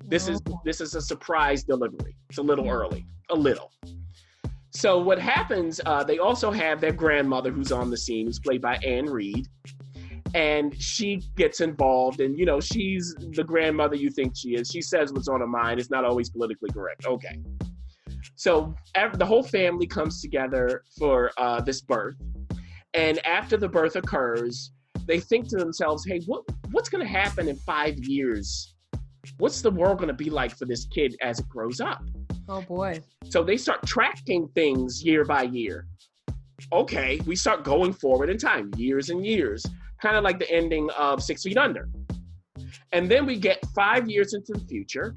This 0.06 0.28
is 0.28 0.42
oh. 0.50 0.60
this 0.66 0.82
is 0.82 0.96
a 0.96 1.02
surprise 1.02 1.64
delivery. 1.64 2.16
It's 2.30 2.40
a 2.40 2.42
little 2.42 2.70
early, 2.70 3.06
a 3.30 3.36
little. 3.36 3.72
So 4.72 5.00
what 5.00 5.20
happens? 5.20 5.82
Uh, 5.86 6.04
they 6.04 6.20
also 6.20 6.52
have 6.52 6.80
their 6.80 6.92
grandmother 6.92 7.52
who's 7.52 7.72
on 7.72 7.90
the 7.90 7.98
scene, 7.98 8.28
who's 8.28 8.40
played 8.40 8.62
by 8.62 8.76
Anne 8.78 9.06
Reid, 9.06 9.48
and 10.36 10.80
she 10.80 11.24
gets 11.36 11.60
involved. 11.60 12.20
And 12.20 12.38
you 12.38 12.46
know, 12.46 12.60
she's 12.60 13.16
the 13.18 13.44
grandmother 13.44 13.96
you 13.96 14.10
think 14.10 14.34
she 14.36 14.50
is. 14.50 14.70
She 14.70 14.82
says 14.82 15.12
what's 15.12 15.28
on 15.28 15.40
her 15.40 15.48
mind. 15.48 15.80
It's 15.80 15.90
not 15.90 16.06
always 16.06 16.30
politically 16.30 16.70
correct. 16.72 17.06
Okay. 17.06 17.40
So 18.36 18.76
the 18.94 19.26
whole 19.26 19.44
family 19.44 19.88
comes 19.88 20.22
together 20.22 20.84
for 20.98 21.32
uh, 21.38 21.62
this 21.62 21.82
birth, 21.82 22.16
and 22.94 23.26
after 23.26 23.58
the 23.58 23.68
birth 23.68 23.96
occurs, 23.96 24.72
they 25.06 25.20
think 25.20 25.48
to 25.50 25.58
themselves, 25.58 26.06
"Hey, 26.06 26.22
what 26.26 26.44
what's 26.72 26.90
going 26.90 27.04
to 27.04 27.12
happen 27.12 27.48
in 27.48 27.56
five 27.58 27.98
years? 27.98 28.76
What's 29.38 29.62
the 29.62 29.72
world 29.72 29.98
going 29.98 30.10
to 30.10 30.14
be 30.14 30.30
like 30.30 30.56
for 30.56 30.66
this 30.66 30.86
kid 30.86 31.16
as 31.22 31.40
it 31.40 31.50
grows 31.50 31.82
up?" 31.82 32.04
Oh 32.50 32.62
boy. 32.62 33.00
So 33.26 33.44
they 33.44 33.58
start 33.58 33.86
tracking 33.86 34.48
things 34.56 35.04
year 35.04 35.24
by 35.24 35.44
year. 35.44 35.86
Okay, 36.74 37.22
we 37.28 37.36
start 37.36 37.64
going 37.64 37.94
forward 37.94 38.30
in 38.30 38.38
time, 38.38 38.72
years 38.76 39.10
and 39.12 39.26
years, 39.26 39.66
kind 40.02 40.18
of 40.18 40.24
like 40.24 40.40
the 40.40 40.52
ending 40.52 40.90
of 40.98 41.22
Six 41.22 41.44
Feet 41.44 41.58
Under. 41.58 41.88
And 42.92 43.10
then 43.10 43.28
we 43.28 43.38
get 43.38 43.64
five 43.76 44.10
years 44.10 44.34
into 44.34 44.54
the 44.54 44.66
future, 44.66 45.16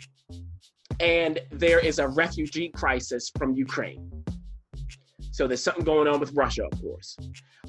and 1.01 1.41
there 1.51 1.81
is 1.81 1.99
a 1.99 2.07
refugee 2.07 2.69
crisis 2.69 3.31
from 3.37 3.55
Ukraine. 3.55 4.11
So 5.31 5.47
there's 5.47 5.63
something 5.63 5.85
going 5.85 6.09
on 6.09 6.21
with 6.21 6.33
Russia, 6.35 6.65
of 6.71 6.81
course. 6.83 7.17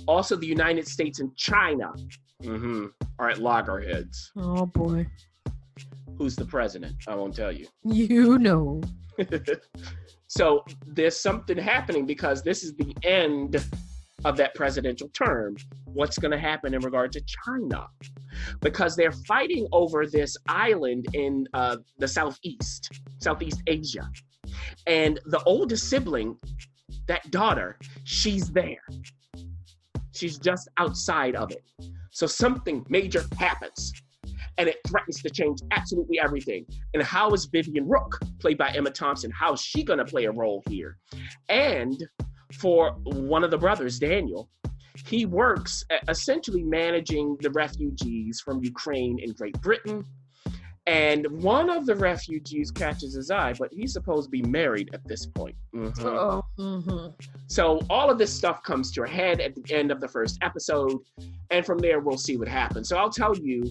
Also, 0.07 0.35
the 0.35 0.45
United 0.45 0.85
States 0.85 1.21
and 1.21 1.33
China 1.37 1.93
mm-hmm, 2.43 2.87
are 3.17 3.29
at 3.29 3.39
loggerheads. 3.39 4.31
Oh 4.35 4.65
boy. 4.65 5.07
Who's 6.17 6.35
the 6.35 6.45
president? 6.45 6.95
I 7.07 7.15
won't 7.15 7.35
tell 7.35 7.51
you. 7.51 7.67
You 7.83 8.37
know. 8.39 8.81
so 10.27 10.63
there's 10.87 11.17
something 11.17 11.57
happening 11.57 12.05
because 12.05 12.41
this 12.43 12.63
is 12.63 12.75
the 12.75 12.95
end 13.03 13.63
of 14.25 14.37
that 14.37 14.55
presidential 14.55 15.09
term. 15.09 15.55
What's 15.85 16.17
going 16.17 16.31
to 16.31 16.39
happen 16.39 16.73
in 16.73 16.81
regard 16.81 17.11
to 17.13 17.21
China? 17.45 17.87
Because 18.61 18.95
they're 18.95 19.11
fighting 19.27 19.67
over 19.71 20.07
this 20.07 20.37
island 20.47 21.05
in 21.13 21.47
uh, 21.53 21.77
the 21.99 22.07
southeast, 22.07 22.89
Southeast 23.19 23.61
Asia. 23.67 24.09
And 24.87 25.19
the 25.25 25.41
oldest 25.43 25.89
sibling, 25.89 26.37
that 27.07 27.29
daughter, 27.31 27.77
she's 28.05 28.49
there. 28.49 28.83
She's 30.13 30.37
just 30.37 30.69
outside 30.77 31.35
of 31.35 31.51
it. 31.51 31.63
So 32.11 32.27
something 32.27 32.85
major 32.89 33.23
happens 33.37 33.93
and 34.57 34.69
it 34.69 34.77
threatens 34.87 35.21
to 35.21 35.29
change 35.29 35.59
absolutely 35.71 36.19
everything. 36.19 36.65
And 36.93 37.03
how 37.03 37.31
is 37.31 37.45
Vivienne 37.45 37.87
Rook, 37.87 38.19
played 38.39 38.57
by 38.57 38.69
Emma 38.69 38.91
Thompson, 38.91 39.31
how 39.31 39.53
is 39.53 39.61
she 39.61 39.83
going 39.83 39.99
to 39.99 40.05
play 40.05 40.25
a 40.25 40.31
role 40.31 40.63
here? 40.69 40.97
And 41.49 42.01
for 42.53 42.91
one 43.03 43.43
of 43.43 43.51
the 43.51 43.57
brothers, 43.57 43.99
Daniel, 43.99 44.49
he 45.07 45.25
works 45.25 45.83
essentially 46.07 46.63
managing 46.63 47.35
the 47.41 47.49
refugees 47.49 48.41
from 48.41 48.63
Ukraine 48.63 49.19
and 49.23 49.35
Great 49.35 49.59
Britain 49.61 50.05
and 50.85 51.25
one 51.41 51.69
of 51.69 51.85
the 51.85 51.95
refugees 51.95 52.69
catches 52.69 53.13
his 53.13 53.31
eye, 53.31 53.53
but 53.57 53.71
he's 53.71 53.93
supposed 53.93 54.25
to 54.25 54.29
be 54.29 54.41
married 54.41 54.89
at 54.93 55.07
this 55.07 55.25
point. 55.25 55.55
Mm-hmm. 55.73 56.61
Mm-hmm. 56.61 57.07
So 57.47 57.79
all 57.89 58.09
of 58.09 58.17
this 58.17 58.33
stuff 58.33 58.63
comes 58.63 58.91
to 58.91 59.03
a 59.03 59.07
head 59.07 59.39
at 59.39 59.55
the 59.55 59.73
end 59.73 59.91
of 59.91 60.01
the 60.01 60.09
first 60.09 60.39
episode, 60.41 60.97
and 61.51 61.65
from 61.65 61.77
there 61.77 62.01
we'll 62.01 62.17
see 62.17 62.35
what 62.35 62.49
happens. 62.49 62.89
So 62.89 62.97
I'll 62.97 63.09
tell 63.09 63.35
you, 63.37 63.63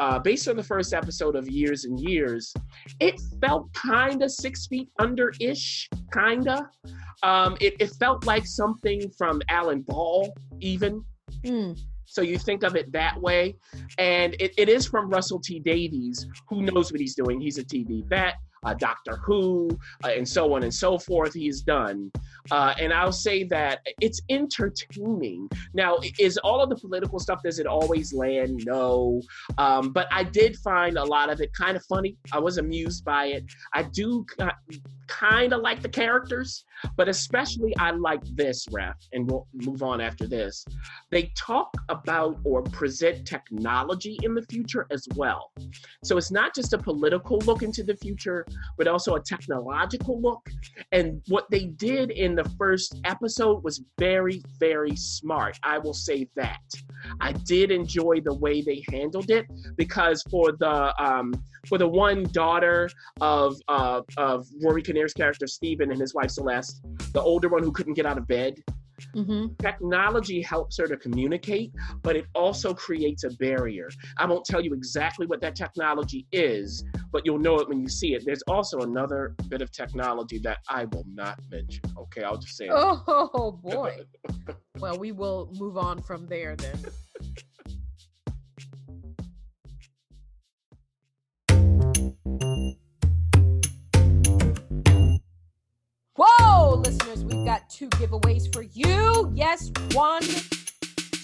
uh, 0.00 0.18
based 0.18 0.48
on 0.48 0.56
the 0.56 0.62
first 0.62 0.94
episode 0.94 1.36
of 1.36 1.46
Years 1.46 1.84
and 1.84 2.00
Years, 2.00 2.54
it 3.00 3.20
felt 3.42 3.70
kind 3.74 4.22
of 4.22 4.30
six 4.30 4.66
feet 4.66 4.88
under 4.98 5.30
ish, 5.40 5.90
kinda. 6.14 6.70
Um, 7.22 7.58
it, 7.60 7.74
it, 7.78 7.90
felt 8.00 8.24
like 8.24 8.46
something 8.46 9.10
from 9.18 9.42
Alan 9.50 9.82
Ball, 9.82 10.34
even. 10.60 11.04
Mm. 11.44 11.78
So 12.06 12.22
you 12.22 12.38
think 12.38 12.62
of 12.62 12.76
it 12.76 12.90
that 12.92 13.20
way. 13.20 13.56
And 13.98 14.34
it, 14.40 14.54
it 14.56 14.70
is 14.70 14.86
from 14.86 15.10
Russell 15.10 15.38
T 15.38 15.60
Davies, 15.60 16.26
who 16.48 16.62
knows 16.62 16.90
what 16.90 17.00
he's 17.00 17.14
doing. 17.14 17.38
He's 17.38 17.58
a 17.58 17.64
TV 17.64 18.02
vet, 18.08 18.36
uh, 18.64 18.74
Doctor 18.74 19.16
Who, 19.24 19.70
uh, 20.04 20.08
and 20.08 20.28
so 20.28 20.54
on 20.54 20.62
and 20.62 20.72
so 20.74 20.98
forth. 20.98 21.34
He's 21.34 21.62
done. 21.62 22.10
Uh, 22.50 22.74
and 22.78 22.92
I'll 22.92 23.12
say 23.12 23.44
that 23.44 23.80
it's 24.00 24.20
entertaining. 24.28 25.48
Now, 25.74 25.98
is 26.18 26.36
all 26.38 26.60
of 26.62 26.68
the 26.68 26.76
political 26.76 27.18
stuff, 27.18 27.40
does 27.42 27.58
it 27.58 27.66
always 27.66 28.12
land? 28.12 28.62
No. 28.66 29.22
Um, 29.58 29.92
but 29.92 30.08
I 30.10 30.24
did 30.24 30.56
find 30.58 30.96
a 30.96 31.04
lot 31.04 31.30
of 31.30 31.40
it 31.40 31.52
kind 31.54 31.76
of 31.76 31.84
funny. 31.84 32.16
I 32.32 32.38
was 32.38 32.58
amused 32.58 33.04
by 33.04 33.26
it. 33.26 33.44
I 33.74 33.84
do 33.84 34.24
kind 35.10 35.52
of 35.52 35.60
like 35.60 35.82
the 35.82 35.88
characters, 35.88 36.64
but 36.96 37.08
especially 37.08 37.76
I 37.76 37.90
like 37.90 38.22
this, 38.34 38.66
Ref, 38.70 38.96
and 39.12 39.30
we'll 39.30 39.46
move 39.52 39.82
on 39.82 40.00
after 40.00 40.26
this. 40.26 40.64
They 41.10 41.32
talk 41.36 41.74
about 41.88 42.38
or 42.44 42.62
present 42.62 43.26
technology 43.26 44.18
in 44.22 44.34
the 44.34 44.42
future 44.42 44.86
as 44.90 45.06
well. 45.16 45.52
So 46.04 46.16
it's 46.16 46.30
not 46.30 46.54
just 46.54 46.72
a 46.72 46.78
political 46.78 47.38
look 47.40 47.62
into 47.62 47.82
the 47.82 47.96
future, 47.96 48.46
but 48.78 48.86
also 48.86 49.16
a 49.16 49.20
technological 49.20 50.20
look. 50.20 50.48
And 50.92 51.20
what 51.28 51.50
they 51.50 51.66
did 51.66 52.12
in 52.12 52.34
the 52.34 52.48
first 52.56 53.00
episode 53.04 53.62
was 53.64 53.82
very, 53.98 54.42
very 54.58 54.96
smart. 54.96 55.58
I 55.62 55.78
will 55.78 55.94
say 55.94 56.28
that. 56.36 56.60
I 57.20 57.32
did 57.32 57.70
enjoy 57.70 58.20
the 58.20 58.34
way 58.34 58.62
they 58.62 58.84
handled 58.90 59.30
it 59.30 59.46
because 59.76 60.22
for 60.30 60.52
the 60.52 60.94
um, 61.02 61.32
for 61.66 61.78
the 61.78 61.88
one 61.88 62.24
daughter 62.32 62.88
of 63.20 63.56
uh, 63.68 64.02
of 64.16 64.46
Rory 64.62 64.82
Character 65.08 65.46
Stephen 65.46 65.90
and 65.90 66.00
his 66.00 66.14
wife 66.14 66.30
Celeste, 66.30 66.82
the 67.12 67.22
older 67.22 67.48
one 67.48 67.62
who 67.62 67.72
couldn't 67.72 67.94
get 67.94 68.06
out 68.06 68.18
of 68.18 68.26
bed, 68.26 68.62
Mm-hmm. 69.14 69.54
Technology 69.58 70.42
helps 70.42 70.78
her 70.78 70.86
to 70.86 70.96
communicate, 70.96 71.72
but 72.02 72.16
it 72.16 72.26
also 72.34 72.74
creates 72.74 73.24
a 73.24 73.30
barrier. 73.30 73.88
I 74.18 74.26
won't 74.26 74.44
tell 74.44 74.60
you 74.60 74.74
exactly 74.74 75.26
what 75.26 75.40
that 75.40 75.56
technology 75.56 76.26
is, 76.32 76.84
but 77.12 77.24
you'll 77.24 77.38
know 77.38 77.58
it 77.60 77.68
when 77.68 77.80
you 77.80 77.88
see 77.88 78.14
it. 78.14 78.24
There's 78.24 78.42
also 78.42 78.80
another 78.80 79.34
bit 79.48 79.62
of 79.62 79.70
technology 79.72 80.38
that 80.40 80.58
I 80.68 80.84
will 80.86 81.04
not 81.12 81.38
mention. 81.50 81.82
Okay, 81.96 82.22
I'll 82.22 82.38
just 82.38 82.56
say. 82.56 82.68
Oh 82.70 83.58
boy. 83.62 84.00
well, 84.78 84.98
we 84.98 85.12
will 85.12 85.52
move 85.58 85.76
on 85.76 86.02
from 86.02 86.26
there 86.26 86.56
then. 86.56 86.78
listeners, 96.80 97.24
we've 97.24 97.44
got 97.44 97.68
two 97.68 97.88
giveaways 97.90 98.52
for 98.52 98.62
you. 98.62 99.30
Yes, 99.34 99.70
one 99.92 100.22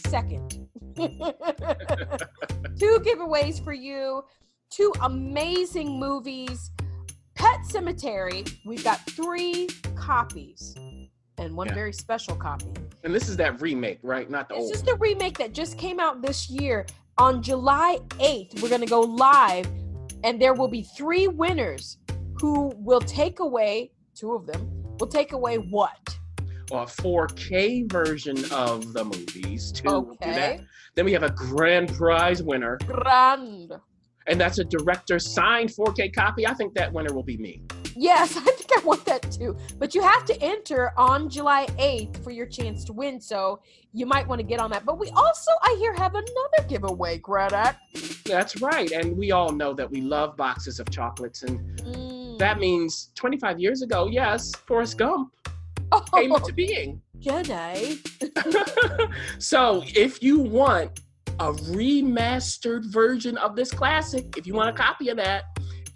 second. 0.06 0.68
two 0.96 2.98
giveaways 3.00 3.62
for 3.62 3.72
you. 3.72 4.22
Two 4.70 4.92
amazing 5.02 5.98
movies. 5.98 6.70
Pet 7.34 7.60
Sematary, 7.68 8.50
we've 8.64 8.84
got 8.84 9.00
three 9.10 9.68
copies 9.94 10.74
and 11.38 11.54
one 11.54 11.66
yeah. 11.68 11.74
very 11.74 11.92
special 11.92 12.34
copy. 12.34 12.72
And 13.04 13.14
this 13.14 13.28
is 13.28 13.36
that 13.36 13.60
remake, 13.60 13.98
right? 14.02 14.30
Not 14.30 14.48
the 14.48 14.54
this 14.54 14.62
old. 14.62 14.72
This 14.72 14.78
is 14.78 14.84
the 14.84 14.96
remake 14.96 15.36
that 15.38 15.52
just 15.52 15.78
came 15.78 16.00
out 16.00 16.22
this 16.22 16.48
year. 16.48 16.86
On 17.18 17.42
July 17.42 17.98
8th, 18.18 18.62
we're 18.62 18.68
going 18.68 18.82
to 18.82 18.86
go 18.86 19.00
live, 19.00 19.66
and 20.24 20.40
there 20.40 20.54
will 20.54 20.68
be 20.68 20.82
three 20.82 21.28
winners 21.28 21.98
who 22.40 22.72
will 22.76 23.00
take 23.00 23.40
away, 23.40 23.90
two 24.14 24.34
of 24.34 24.46
them, 24.46 24.75
will 24.98 25.08
take 25.08 25.32
away 25.32 25.56
what? 25.56 26.16
a 26.72 26.84
4K 26.84 27.90
version 27.90 28.36
of 28.52 28.92
the 28.92 29.04
movies 29.04 29.70
to 29.72 29.88
okay. 29.88 30.26
do 30.26 30.34
that. 30.34 30.60
Then 30.94 31.04
we 31.04 31.12
have 31.12 31.22
a 31.22 31.30
grand 31.30 31.94
prize 31.94 32.42
winner. 32.42 32.78
Grand. 32.86 33.72
And 34.26 34.40
that's 34.40 34.58
a 34.58 34.64
director 34.64 35.20
signed 35.20 35.70
4K 35.70 36.12
copy. 36.12 36.46
I 36.46 36.54
think 36.54 36.74
that 36.74 36.92
winner 36.92 37.14
will 37.14 37.22
be 37.22 37.36
me. 37.36 37.62
Yes, 37.94 38.36
I 38.36 38.40
think 38.40 38.70
I 38.76 38.80
want 38.84 39.04
that 39.04 39.30
too. 39.30 39.56
But 39.78 39.94
you 39.94 40.02
have 40.02 40.24
to 40.24 40.42
enter 40.42 40.92
on 40.98 41.30
July 41.30 41.66
8th 41.78 42.24
for 42.24 42.30
your 42.32 42.46
chance 42.46 42.84
to 42.86 42.92
win. 42.92 43.20
So 43.20 43.60
you 43.92 44.04
might 44.04 44.26
want 44.26 44.40
to 44.40 44.46
get 44.46 44.58
on 44.58 44.70
that. 44.70 44.84
But 44.84 44.98
we 44.98 45.10
also, 45.10 45.52
I 45.62 45.76
hear, 45.78 45.94
have 45.94 46.14
another 46.14 46.68
giveaway, 46.68 47.18
Greta. 47.18 47.76
That's 48.24 48.60
right. 48.60 48.90
And 48.90 49.16
we 49.16 49.30
all 49.30 49.52
know 49.52 49.72
that 49.74 49.88
we 49.88 50.00
love 50.00 50.36
boxes 50.36 50.80
of 50.80 50.90
chocolates. 50.90 51.44
And 51.44 51.60
mm. 51.78 52.25
That 52.38 52.54
hmm. 52.54 52.60
means 52.60 53.10
25 53.14 53.60
years 53.60 53.82
ago, 53.82 54.08
yes, 54.08 54.52
Forrest 54.66 54.98
Gump 54.98 55.32
oh, 55.92 56.00
came 56.14 56.32
into 56.32 56.52
oh, 56.52 56.54
being. 56.54 57.02
Jedi. 57.18 57.98
so 59.42 59.82
if 59.86 60.22
you 60.22 60.38
want 60.38 61.00
a 61.38 61.52
remastered 61.52 62.84
version 62.92 63.36
of 63.38 63.56
this 63.56 63.70
classic, 63.70 64.36
if 64.36 64.46
you 64.46 64.54
want 64.54 64.68
a 64.68 64.72
copy 64.72 65.08
of 65.08 65.16
that, 65.16 65.44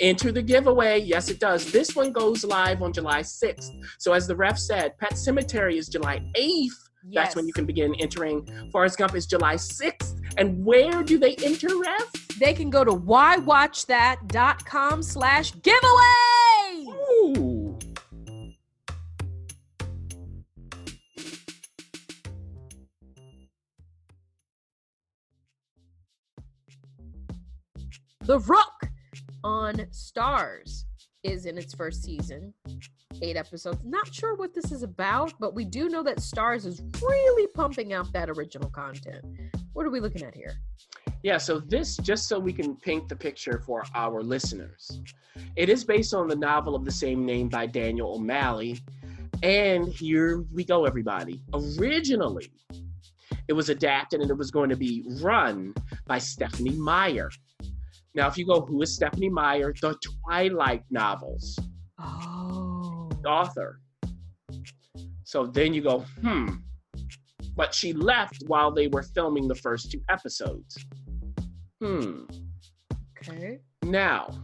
enter 0.01 0.33
the 0.33 0.43
giveaway. 0.43 1.01
Yes, 1.01 1.29
it 1.29 1.41
does. 1.41 1.71
This 1.71 1.95
one 1.95 2.13
goes 2.13 2.45
live 2.45 2.83
on 2.83 2.93
July 2.93 3.21
6th. 3.21 3.71
So, 3.99 4.13
as 4.13 4.27
the 4.27 4.37
ref 4.37 4.59
said, 4.59 4.97
Pet 4.99 5.13
Sematary 5.13 5.77
is 5.77 5.89
July 5.89 6.21
8th. 6.37 6.69
Yes. 7.09 7.25
That's 7.25 7.37
when 7.37 7.47
you 7.47 7.53
can 7.53 7.65
begin 7.65 7.95
entering. 7.95 8.47
Forrest 8.71 8.99
Gump 8.99 9.15
is 9.15 9.27
July 9.27 9.55
6th. 9.55 10.21
And 10.37 10.65
where 10.65 11.03
do 11.03 11.19
they 11.19 11.35
enter, 11.37 11.79
ref? 11.79 12.30
They 12.41 12.55
can 12.55 12.71
go 12.71 12.85
to 12.85 12.93
whywatchthat.com 12.93 15.03
slash 15.03 15.53
giveaway. 15.61 16.87
Ooh. 16.89 17.79
The 28.23 28.39
Rook 28.39 28.89
on 29.45 29.75
Starz 29.91 30.85
is 31.23 31.47
in 31.47 31.59
its 31.59 31.75
first 31.75 32.03
season, 32.03 32.55
eight 33.23 33.37
episodes. 33.37 33.85
Not 33.85 34.13
sure 34.13 34.35
what 34.35 34.55
this 34.55 34.73
is 34.73 34.83
about, 34.83 35.33
but 35.39 35.55
we 35.55 35.65
do 35.65 35.89
know 35.89 36.03
that 36.03 36.19
Starz 36.19 36.67
is 36.67 36.83
really 37.03 37.47
pumping 37.49 37.93
out 37.93 38.13
that 38.13 38.31
original 38.31 38.71
content. 38.71 39.25
What 39.73 39.87
are 39.87 39.91
we 39.91 40.01
looking 40.01 40.23
at 40.23 40.35
here? 40.35 40.55
Yeah, 41.23 41.37
so 41.37 41.61
this, 41.61 41.97
just 41.99 42.29
so 42.29 42.39
we 42.39 42.53
can 42.53 42.77
paint 42.77 43.09
the 43.09 43.17
picture 43.17 43.63
for 43.67 43.85
our 43.95 44.23
listeners, 44.23 45.01
it 45.57 45.69
is 45.69 45.85
based 45.85 46.15
on 46.15 46.29
the 46.29 46.37
novel 46.37 46.75
of 46.75 46.85
the 46.85 46.91
same 46.91 47.27
name 47.27 47.49
by 47.49 47.67
Daniel 47.67 48.15
O'Malley. 48.15 48.79
And 49.43 49.89
here 49.89 50.45
we 50.53 50.65
go, 50.65 50.87
everybody. 50.87 51.43
Originally, 51.55 52.51
it 53.49 53.53
was 53.53 53.69
adapted 53.69 54.21
and 54.21 54.31
it 54.31 54.37
was 54.37 54.51
going 54.51 54.71
to 54.71 54.77
be 54.77 55.05
run 55.21 55.75
by 56.07 56.19
Stephenie 56.19 56.77
Meyer. 56.77 57.31
Now, 58.15 58.27
if 58.27 58.37
you 58.37 58.47
go, 58.47 58.63
who 58.63 58.83
is 58.83 58.95
Stephenie 58.95 59.29
Meyer? 59.29 59.73
The 59.81 59.97
Twilight 60.25 60.83
novels. 60.91 61.59
Oh. 61.99 63.09
Author. 63.27 63.81
So 65.25 65.47
then 65.47 65.73
you 65.73 65.83
go, 65.83 66.01
hmm. 66.21 66.49
But 67.55 67.75
she 67.75 67.93
left 67.93 68.43
while 68.47 68.73
they 68.73 68.89
were 68.89 69.03
filming 69.03 69.47
the 69.47 69.55
first 69.55 69.93
two 69.93 70.01
episodes. 70.09 70.85
Hmm. 71.81 72.23
Okay. 73.19 73.61
Now, 73.85 74.43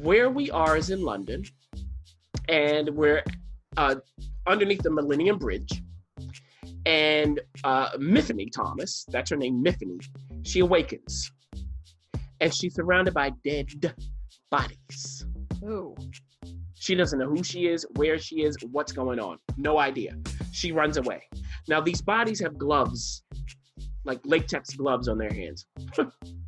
where 0.00 0.30
we 0.30 0.50
are 0.50 0.76
is 0.76 0.90
in 0.90 1.02
London, 1.02 1.42
and 2.48 2.88
we're 2.90 3.22
uh, 3.76 3.96
underneath 4.46 4.82
the 4.82 4.90
Millennium 4.90 5.38
Bridge. 5.38 5.82
And 6.86 7.40
uh, 7.64 7.90
Myfanwy 7.92 8.52
Thomas, 8.52 9.06
that's 9.08 9.30
her 9.30 9.36
name, 9.36 9.62
Myfanwy, 9.64 10.04
she 10.44 10.60
awakens 10.60 11.30
and 12.40 12.52
she's 12.52 12.74
surrounded 12.74 13.14
by 13.14 13.32
dead 13.44 13.68
bodies. 14.50 15.26
Ooh. 15.64 15.94
She 16.74 16.94
doesn't 16.94 17.18
know 17.18 17.28
who 17.28 17.42
she 17.42 17.66
is, 17.66 17.86
where 17.96 18.18
she 18.18 18.42
is, 18.42 18.56
what's 18.70 18.92
going 18.92 19.18
on. 19.18 19.38
No 19.56 19.78
idea. 19.78 20.14
She 20.52 20.72
runs 20.72 20.98
away. 20.98 21.22
Now, 21.66 21.80
these 21.80 22.02
bodies 22.02 22.40
have 22.40 22.58
gloves, 22.58 23.22
like 24.04 24.20
latex 24.24 24.74
gloves 24.74 25.08
on 25.08 25.16
their 25.16 25.32
hands. 25.32 25.66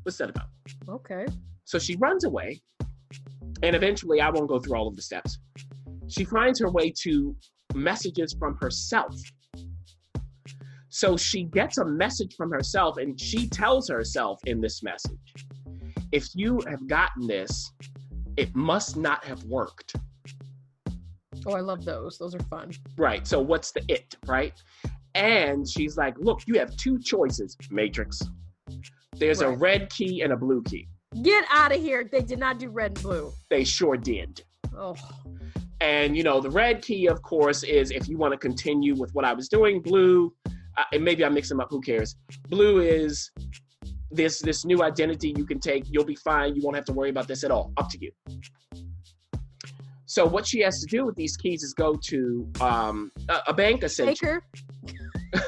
What's 0.02 0.18
that 0.18 0.30
about? 0.30 0.48
Okay. 0.88 1.24
So 1.64 1.78
she 1.78 1.96
runs 1.96 2.24
away, 2.24 2.60
and 3.62 3.74
eventually, 3.74 4.20
I 4.20 4.28
won't 4.28 4.48
go 4.48 4.60
through 4.60 4.76
all 4.76 4.88
of 4.88 4.96
the 4.96 5.02
steps. 5.02 5.38
She 6.08 6.24
finds 6.24 6.60
her 6.60 6.70
way 6.70 6.92
to 7.02 7.34
messages 7.74 8.36
from 8.38 8.56
herself. 8.60 9.16
So 10.90 11.16
she 11.16 11.44
gets 11.44 11.78
a 11.78 11.84
message 11.84 12.34
from 12.36 12.50
herself, 12.50 12.98
and 12.98 13.18
she 13.18 13.48
tells 13.48 13.88
herself 13.88 14.38
in 14.44 14.60
this 14.60 14.82
message 14.82 15.45
if 16.12 16.28
you 16.34 16.60
have 16.68 16.86
gotten 16.86 17.26
this, 17.26 17.72
it 18.36 18.54
must 18.54 18.96
not 18.96 19.24
have 19.24 19.42
worked. 19.44 19.96
Oh, 21.46 21.52
I 21.54 21.60
love 21.60 21.84
those. 21.84 22.18
Those 22.18 22.34
are 22.34 22.42
fun. 22.44 22.72
Right. 22.96 23.26
So 23.26 23.40
what's 23.40 23.72
the 23.72 23.84
it, 23.88 24.16
right? 24.26 24.52
And 25.14 25.68
she's 25.68 25.96
like, 25.96 26.14
look, 26.18 26.40
you 26.46 26.58
have 26.58 26.76
two 26.76 26.98
choices, 26.98 27.56
Matrix. 27.70 28.20
There's 29.16 29.42
right. 29.42 29.54
a 29.54 29.56
red 29.56 29.90
key 29.90 30.22
and 30.22 30.32
a 30.32 30.36
blue 30.36 30.62
key. 30.62 30.88
Get 31.22 31.44
out 31.50 31.72
of 31.74 31.80
here. 31.80 32.04
They 32.10 32.20
did 32.20 32.38
not 32.38 32.58
do 32.58 32.68
red 32.68 32.92
and 32.92 33.02
blue. 33.02 33.32
They 33.48 33.64
sure 33.64 33.96
did. 33.96 34.42
Oh. 34.76 34.94
And, 35.80 36.16
you 36.16 36.22
know, 36.22 36.40
the 36.40 36.50
red 36.50 36.82
key, 36.82 37.06
of 37.06 37.22
course, 37.22 37.62
is 37.62 37.90
if 37.90 38.08
you 38.08 38.18
want 38.18 38.32
to 38.32 38.38
continue 38.38 38.94
with 38.94 39.14
what 39.14 39.24
I 39.24 39.32
was 39.32 39.48
doing. 39.48 39.80
Blue, 39.80 40.34
uh, 40.46 40.84
and 40.92 41.04
maybe 41.04 41.24
I 41.24 41.28
mix 41.28 41.48
them 41.48 41.60
up, 41.60 41.68
who 41.70 41.80
cares? 41.80 42.16
Blue 42.48 42.80
is 42.80 43.30
this 44.10 44.40
this 44.40 44.64
new 44.64 44.82
identity 44.82 45.34
you 45.36 45.44
can 45.44 45.58
take. 45.58 45.84
You'll 45.88 46.04
be 46.04 46.16
fine. 46.16 46.54
You 46.54 46.62
won't 46.62 46.76
have 46.76 46.84
to 46.86 46.92
worry 46.92 47.10
about 47.10 47.28
this 47.28 47.44
at 47.44 47.50
all. 47.50 47.72
Up 47.76 47.88
to 47.90 47.98
you. 48.00 48.10
So 50.06 50.24
what 50.24 50.46
she 50.46 50.60
has 50.60 50.80
to 50.80 50.86
do 50.86 51.04
with 51.04 51.16
these 51.16 51.36
keys 51.36 51.62
is 51.62 51.74
go 51.74 51.94
to 51.94 52.48
um, 52.60 53.10
a, 53.28 53.38
a 53.48 53.54
bank 53.54 53.82
essentially. 53.82 54.38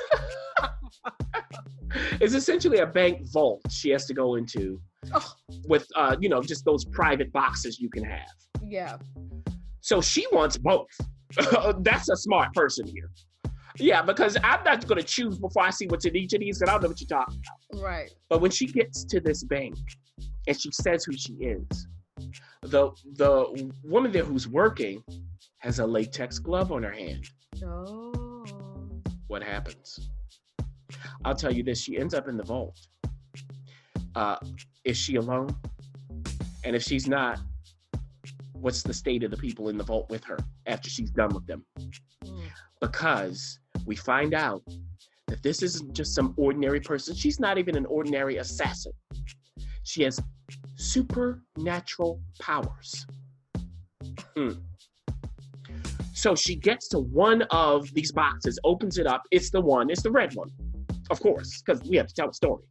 it's 2.21 2.35
essentially 2.35 2.79
a 2.79 2.87
bank 2.87 3.21
vault 3.33 3.62
she 3.71 3.90
has 3.90 4.05
to 4.07 4.14
go 4.14 4.35
into 4.35 4.81
oh. 5.14 5.33
with 5.68 5.87
uh, 5.94 6.16
you 6.21 6.29
know 6.29 6.42
just 6.42 6.64
those 6.64 6.85
private 6.87 7.33
boxes 7.33 7.79
you 7.79 7.88
can 7.88 8.05
have. 8.05 8.27
Yeah. 8.66 8.97
So 9.81 10.01
she 10.01 10.27
wants 10.33 10.59
both. 10.59 10.88
That's 11.79 12.09
a 12.09 12.16
smart 12.16 12.53
person 12.53 12.87
here. 12.87 13.11
Yeah, 13.79 14.03
because 14.03 14.37
I'm 14.43 14.64
not 14.64 14.87
going 14.87 15.01
to 15.01 15.07
choose 15.07 15.38
before 15.38 15.64
I 15.64 15.71
see 15.71 15.87
what's 15.87 16.05
in 16.05 16.17
each 16.17 16.33
of 16.33 16.41
these 16.41 16.59
because 16.59 16.71
I 16.71 16.73
don't 16.75 16.83
know 16.83 16.88
what 16.88 17.01
you're 17.01 17.09
talking 17.09 17.41
about. 17.73 17.83
Right. 17.83 18.11
But 18.29 18.41
when 18.41 18.51
she 18.51 18.67
gets 18.67 19.05
to 19.05 19.21
this 19.21 19.45
bank 19.45 19.77
and 20.47 20.61
she 20.61 20.71
says 20.73 21.05
who 21.05 21.12
she 21.12 21.35
is, 21.35 21.87
the 22.62 22.91
the 23.14 23.73
woman 23.85 24.11
there 24.11 24.25
who's 24.25 24.49
working 24.49 25.03
has 25.59 25.79
a 25.79 25.87
latex 25.87 26.38
glove 26.38 26.73
on 26.73 26.83
her 26.83 26.93
hand. 26.93 27.29
Oh. 27.64 28.45
What 29.29 29.43
happens? 29.43 30.11
I'll 31.25 31.37
tell 31.37 31.53
you 31.53 31.62
this: 31.62 31.81
she 31.81 31.99
ends 31.99 32.14
up 32.14 32.29
in 32.29 32.37
the 32.37 32.43
vault. 32.45 32.79
Uh, 34.14 34.37
is 34.85 34.97
she 34.97 35.17
alone? 35.17 35.55
And 36.64 36.75
if 36.75 36.83
she's 36.83 37.07
not, 37.07 37.38
what's 38.53 38.83
the 38.83 38.93
state 38.95 39.23
of 39.23 39.31
the 39.31 39.37
people 39.37 39.69
in 39.69 39.79
the 39.79 39.85
vault 39.85 40.11
with 40.11 40.25
her 40.25 40.38
after 40.67 40.91
she's 40.91 41.11
done 41.11 41.35
with 41.35 41.47
them. 41.47 41.64
Mm. 42.25 42.43
Because 42.81 43.59
we 43.88 43.96
find 43.96 44.35
out 44.35 44.62
that 45.27 45.42
this 45.42 45.62
isn't 45.62 45.94
just 45.94 46.14
some 46.14 46.35
ordinary 46.37 46.79
person. 46.79 47.14
She's 47.14 47.40
not 47.40 47.57
even 47.59 47.74
an 47.77 47.87
ordinary 47.87 48.37
assassin. 48.37 48.92
She 49.83 50.03
has 50.03 50.20
supernatural 50.77 52.20
powers. 52.38 53.07
Mm. 54.37 54.61
So 56.12 56.35
she 56.35 56.55
gets 56.55 56.88
to 56.88 56.98
one 56.98 57.42
of 57.51 57.92
these 57.94 58.12
boxes, 58.12 58.59
opens 58.62 58.98
it 58.98 59.07
up. 59.07 59.22
It's 59.31 59.51
the 59.51 59.61
one, 59.61 59.88
it's 59.88 60.03
the 60.03 60.11
red 60.11 60.35
one, 60.35 60.51
of 61.11 61.20
course, 61.20 61.62
because 61.62 61.83
we 61.88 61.96
have 61.96 62.09
to 62.09 62.14
tell 62.14 62.29
a 62.29 62.35
story. 62.35 62.64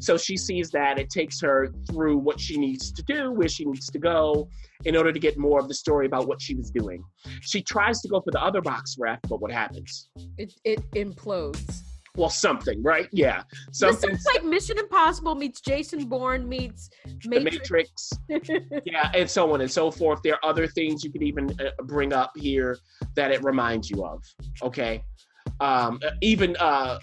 So 0.00 0.16
she 0.18 0.36
sees 0.36 0.70
that 0.70 0.98
it 0.98 1.08
takes 1.08 1.40
her 1.40 1.72
through 1.90 2.18
what 2.18 2.38
she 2.38 2.58
needs 2.58 2.92
to 2.92 3.02
do, 3.04 3.32
where 3.32 3.48
she 3.48 3.64
needs 3.64 3.86
to 3.90 3.98
go, 3.98 4.48
in 4.84 4.96
order 4.96 5.12
to 5.12 5.18
get 5.18 5.38
more 5.38 5.58
of 5.58 5.68
the 5.68 5.74
story 5.74 6.06
about 6.06 6.28
what 6.28 6.42
she 6.42 6.54
was 6.54 6.70
doing. 6.70 7.02
She 7.40 7.62
tries 7.62 8.00
to 8.02 8.08
go 8.08 8.20
for 8.20 8.30
the 8.30 8.42
other 8.42 8.60
box 8.60 8.96
ref, 8.98 9.18
but 9.28 9.40
what 9.40 9.50
happens? 9.50 10.10
It 10.36 10.52
it 10.64 10.90
implodes 10.92 11.82
well, 12.18 12.28
something, 12.28 12.82
right? 12.82 13.08
Yeah, 13.12 13.44
something. 13.70 14.10
This 14.10 14.20
is 14.20 14.26
like 14.26 14.44
Mission 14.44 14.76
Impossible 14.76 15.36
meets 15.36 15.60
Jason 15.60 16.06
Bourne 16.06 16.48
meets 16.48 16.90
Matrix. 17.24 18.10
The 18.28 18.40
Matrix. 18.40 18.80
yeah, 18.84 19.12
and 19.14 19.30
so 19.30 19.52
on 19.54 19.60
and 19.60 19.70
so 19.70 19.90
forth. 19.92 20.20
There 20.24 20.34
are 20.34 20.44
other 20.44 20.66
things 20.66 21.04
you 21.04 21.12
could 21.12 21.22
even 21.22 21.50
uh, 21.60 21.70
bring 21.84 22.12
up 22.12 22.32
here 22.36 22.76
that 23.14 23.30
it 23.30 23.42
reminds 23.44 23.88
you 23.88 24.04
of. 24.04 24.20
Okay, 24.62 25.02
um, 25.60 26.00
even 26.20 26.56
uh, 26.58 26.98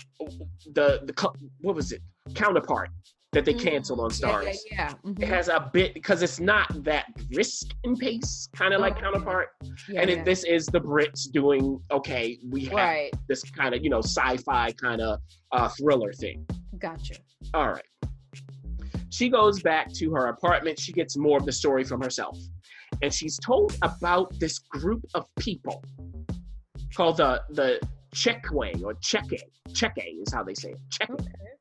the 0.73 0.99
the 1.05 1.31
what 1.61 1.75
was 1.75 1.93
it? 1.93 2.01
Counterpart 2.33 2.89
that 3.35 3.45
they 3.45 3.53
mm-hmm. 3.53 3.67
canceled 3.67 3.99
on 3.99 4.09
Starz. 4.09 4.45
Yeah, 4.45 4.51
yeah, 4.51 4.55
yeah. 4.71 4.89
Mm-hmm. 5.05 5.21
It 5.21 5.27
has 5.27 5.49
a 5.49 5.69
bit 5.71 5.93
because 5.93 6.23
it's 6.23 6.39
not 6.39 6.83
that 6.83 7.05
brisk 7.31 7.67
and 7.83 7.97
pace, 7.99 8.49
kind 8.55 8.73
of 8.73 8.79
oh, 8.79 8.81
like 8.81 8.97
Counterpart. 8.97 9.49
And 9.95 10.09
it, 10.09 10.25
this 10.25 10.43
is 10.45 10.65
the 10.65 10.79
Brits 10.79 11.29
doing 11.31 11.79
okay. 11.91 12.39
We 12.49 12.65
have 12.65 12.73
right. 12.73 13.13
this 13.27 13.43
kind 13.43 13.75
of 13.75 13.83
you 13.83 13.89
know 13.89 13.99
sci-fi 13.99 14.71
kind 14.71 15.01
of 15.01 15.19
uh, 15.51 15.69
thriller 15.69 16.13
thing. 16.13 16.47
Gotcha. 16.79 17.15
All 17.53 17.67
right. 17.67 17.83
She 19.09 19.29
goes 19.29 19.61
back 19.61 19.93
to 19.93 20.11
her 20.11 20.27
apartment. 20.27 20.79
She 20.79 20.91
gets 20.91 21.15
more 21.17 21.37
of 21.37 21.45
the 21.45 21.51
story 21.51 21.83
from 21.83 22.01
herself, 22.01 22.37
and 23.01 23.13
she's 23.13 23.37
told 23.37 23.77
about 23.81 24.33
this 24.39 24.59
group 24.59 25.03
of 25.13 25.25
people 25.37 25.83
called 26.95 27.17
the 27.17 27.41
the 27.49 27.79
Chekwe 28.15 28.81
or 28.81 28.93
Cheke. 28.95 29.41
Cheke 29.69 30.21
is 30.21 30.33
how 30.33 30.43
they 30.43 30.53
say 30.53 30.69
it. 30.69 30.79
Cheke. 30.89 31.11
Okay. 31.11 31.54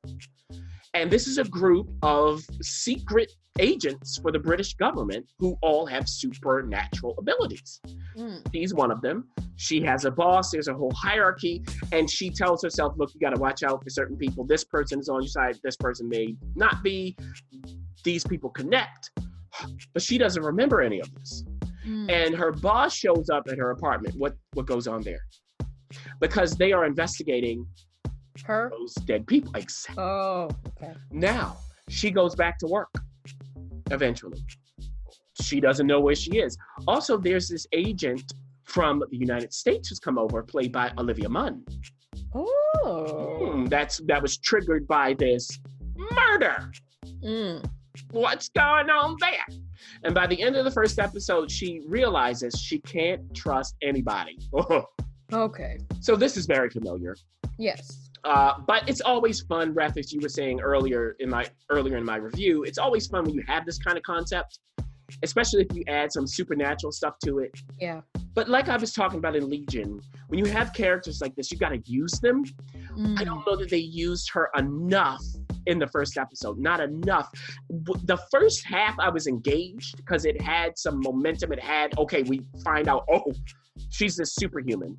And 0.95 1.11
this 1.11 1.27
is 1.27 1.39
a 1.39 1.45
group 1.45 1.91
of 2.03 2.43
secret 2.63 3.33
agents 3.59 4.19
for 4.19 4.33
the 4.33 4.39
British 4.39 4.75
government 4.75 5.27
who 5.39 5.57
all 5.61 5.87
have 5.87 6.09
supernatural 6.09 7.15
abilities. 7.19 7.81
Mm. 8.17 8.43
She's 8.53 8.75
one 8.75 8.91
of 8.91 9.01
them. 9.01 9.29
She 9.57 9.81
has 9.83 10.05
a 10.05 10.11
boss, 10.11 10.51
there's 10.51 10.69
a 10.69 10.75
whole 10.75 10.93
hierarchy, 10.93 11.65
and 11.93 12.11
she 12.11 12.31
tells 12.31 12.63
herself, 12.63 12.95
look, 12.97 13.13
you 13.15 13.21
got 13.21 13.35
to 13.35 13.41
watch 13.41 13.63
out 13.63 13.83
for 13.83 13.91
certain 13.91 14.17
people. 14.17 14.45
This 14.45 14.65
person 14.65 14.99
is 14.99 15.09
on 15.09 15.23
your 15.23 15.29
side, 15.29 15.59
this 15.63 15.77
person 15.77 16.09
may 16.09 16.37
not 16.57 16.83
be. 16.83 17.17
These 18.03 18.25
people 18.25 18.51
connect. 18.51 19.11
But 19.93 20.03
she 20.03 20.19
doesn't 20.19 20.43
remember 20.43 20.81
any 20.81 21.01
of 21.01 21.13
this. 21.15 21.45
Mm. 21.87 22.11
And 22.11 22.35
her 22.35 22.53
boss 22.53 22.95
shows 22.95 23.31
up 23.31 23.45
at 23.49 23.59
her 23.59 23.71
apartment. 23.71 24.17
What 24.17 24.35
what 24.55 24.67
goes 24.67 24.89
on 24.89 25.03
there? 25.03 25.21
Because 26.21 26.57
they 26.57 26.73
are 26.73 26.85
investigating 26.85 27.67
her 28.43 28.71
those 28.71 28.95
dead 28.95 29.27
people. 29.27 29.53
Exactly. 29.55 30.03
Oh, 30.03 30.49
okay. 30.69 30.95
Now 31.11 31.59
she 31.89 32.11
goes 32.11 32.35
back 32.35 32.59
to 32.59 32.67
work 32.67 32.93
eventually. 33.91 34.45
She 35.41 35.61
doesn't 35.61 35.87
know 35.87 36.01
where 36.01 36.15
she 36.15 36.39
is. 36.39 36.57
Also, 36.87 37.17
there's 37.17 37.49
this 37.49 37.67
agent 37.73 38.33
from 38.65 39.03
the 39.11 39.17
United 39.17 39.53
States 39.53 39.89
who's 39.89 39.99
come 39.99 40.19
over, 40.19 40.43
played 40.43 40.73
by 40.73 40.93
Olivia 40.99 41.29
Munn. 41.29 41.65
Oh, 42.35 43.39
mm, 43.43 43.69
that's 43.69 43.99
that 44.07 44.21
was 44.23 44.39
triggered 44.39 44.87
by 44.87 45.15
this 45.15 45.49
murder. 45.97 46.71
Mm. 47.23 47.65
What's 48.11 48.49
going 48.49 48.91
on 48.91 49.17
there? 49.21 49.47
And 50.03 50.15
by 50.15 50.27
the 50.27 50.41
end 50.41 50.57
of 50.57 50.65
the 50.65 50.71
first 50.71 50.99
episode, 50.99 51.51
she 51.51 51.83
realizes 51.87 52.55
she 52.55 52.79
can't 52.81 53.35
trust 53.35 53.77
anybody. 53.83 54.39
okay. 55.33 55.79
So 56.01 56.17
this 56.17 56.37
is 56.37 56.47
very 56.47 56.71
familiar. 56.71 57.17
Yes. 57.59 58.11
Uh, 58.25 58.55
but 58.67 58.89
it's 58.89 59.01
always 59.01 59.41
fun, 59.43 59.75
Ref, 59.75 59.97
as 59.97 60.13
you 60.13 60.21
were 60.21 60.29
saying 60.29 60.61
earlier 60.61 61.17
in 61.21 61.29
my 61.29 61.47
earlier 61.71 61.97
in 61.97 62.05
my 62.05 62.17
review. 62.17 62.65
It's 62.65 62.79
always 62.79 63.07
fun 63.07 63.25
when 63.25 63.35
you 63.35 63.45
have 63.47 63.67
this 63.67 63.79
kind 63.79 63.99
of 63.99 64.03
concept, 64.03 64.59
especially 65.23 65.63
if 65.63 65.77
you 65.77 65.85
add 65.89 66.11
some 66.13 66.27
supernatural 66.27 66.93
stuff 66.93 67.19
to 67.25 67.41
it. 67.41 67.53
Yeah. 67.79 68.01
But 68.35 68.49
like 68.49 68.69
I 68.69 68.77
was 68.77 68.93
talking 68.93 69.19
about 69.19 69.37
in 69.37 69.49
Legion, 69.49 70.01
when 70.29 70.39
you 70.45 70.51
have 70.51 70.73
characters 70.73 71.21
like 71.21 71.37
this, 71.37 71.53
you 71.53 71.59
got 71.59 71.69
to 71.69 71.83
use 71.85 72.13
them. 72.21 72.45
Mm. 72.97 73.21
I 73.21 73.25
don't 73.25 73.47
know 73.47 73.57
that 73.57 73.71
they 73.71 73.77
used 73.77 74.31
her 74.33 74.51
enough 74.57 75.23
in 75.67 75.79
the 75.79 75.87
first 75.87 76.17
episode. 76.17 76.59
Not 76.59 76.81
enough. 76.81 77.31
The 77.69 78.19
first 78.31 78.67
half, 78.67 78.99
I 78.99 79.09
was 79.09 79.27
engaged 79.27 79.97
because 79.97 80.25
it 80.25 80.41
had 80.41 80.79
some 80.79 81.01
momentum. 81.01 81.53
It 81.53 81.63
had, 81.63 81.97
okay, 81.99 82.23
we 82.23 82.41
find 82.65 82.89
out, 82.89 83.05
oh, 83.11 83.33
she's 83.91 84.17
this 84.17 84.35
superhuman. 84.35 84.97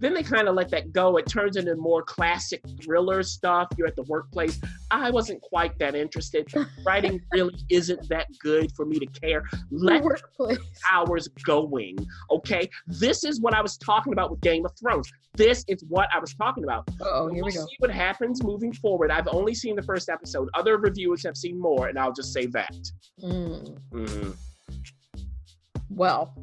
Then 0.00 0.14
they 0.14 0.22
kind 0.22 0.48
of 0.48 0.54
let 0.54 0.70
that 0.70 0.92
go. 0.92 1.16
It 1.16 1.26
turns 1.26 1.56
into 1.56 1.74
more 1.76 2.02
classic 2.02 2.62
thriller 2.82 3.22
stuff. 3.22 3.68
You're 3.76 3.88
at 3.88 3.96
the 3.96 4.04
workplace. 4.04 4.60
I 4.90 5.10
wasn't 5.10 5.40
quite 5.42 5.78
that 5.78 5.94
interested. 5.94 6.46
Writing 6.86 7.20
really 7.32 7.54
isn't 7.70 8.08
that 8.08 8.26
good 8.40 8.72
for 8.76 8.84
me 8.84 8.98
to 8.98 9.06
care. 9.06 9.42
Let 9.70 10.02
workplace. 10.02 10.58
hours 10.92 11.28
going. 11.44 11.98
Okay. 12.30 12.68
This 12.86 13.24
is 13.24 13.40
what 13.40 13.54
I 13.54 13.60
was 13.60 13.76
talking 13.76 14.12
about 14.12 14.30
with 14.30 14.40
Game 14.40 14.64
of 14.64 14.72
Thrones. 14.78 15.10
This 15.34 15.64
is 15.68 15.84
what 15.88 16.08
I 16.14 16.18
was 16.18 16.34
talking 16.34 16.64
about. 16.64 16.88
Oh, 17.00 17.28
here 17.28 17.42
we'll 17.42 17.44
we 17.44 17.52
go. 17.52 17.60
See 17.60 17.76
what 17.78 17.90
happens 17.90 18.42
moving 18.42 18.72
forward. 18.72 19.10
I've 19.10 19.28
only 19.28 19.54
seen 19.54 19.76
the 19.76 19.82
first 19.82 20.08
episode. 20.08 20.48
Other 20.54 20.78
reviewers 20.78 21.24
have 21.24 21.36
seen 21.36 21.60
more, 21.60 21.88
and 21.88 21.98
I'll 21.98 22.12
just 22.12 22.32
say 22.32 22.46
that. 22.46 22.74
Mm. 23.22 23.78
Mm-hmm. 23.92 24.30
Well, 25.90 26.34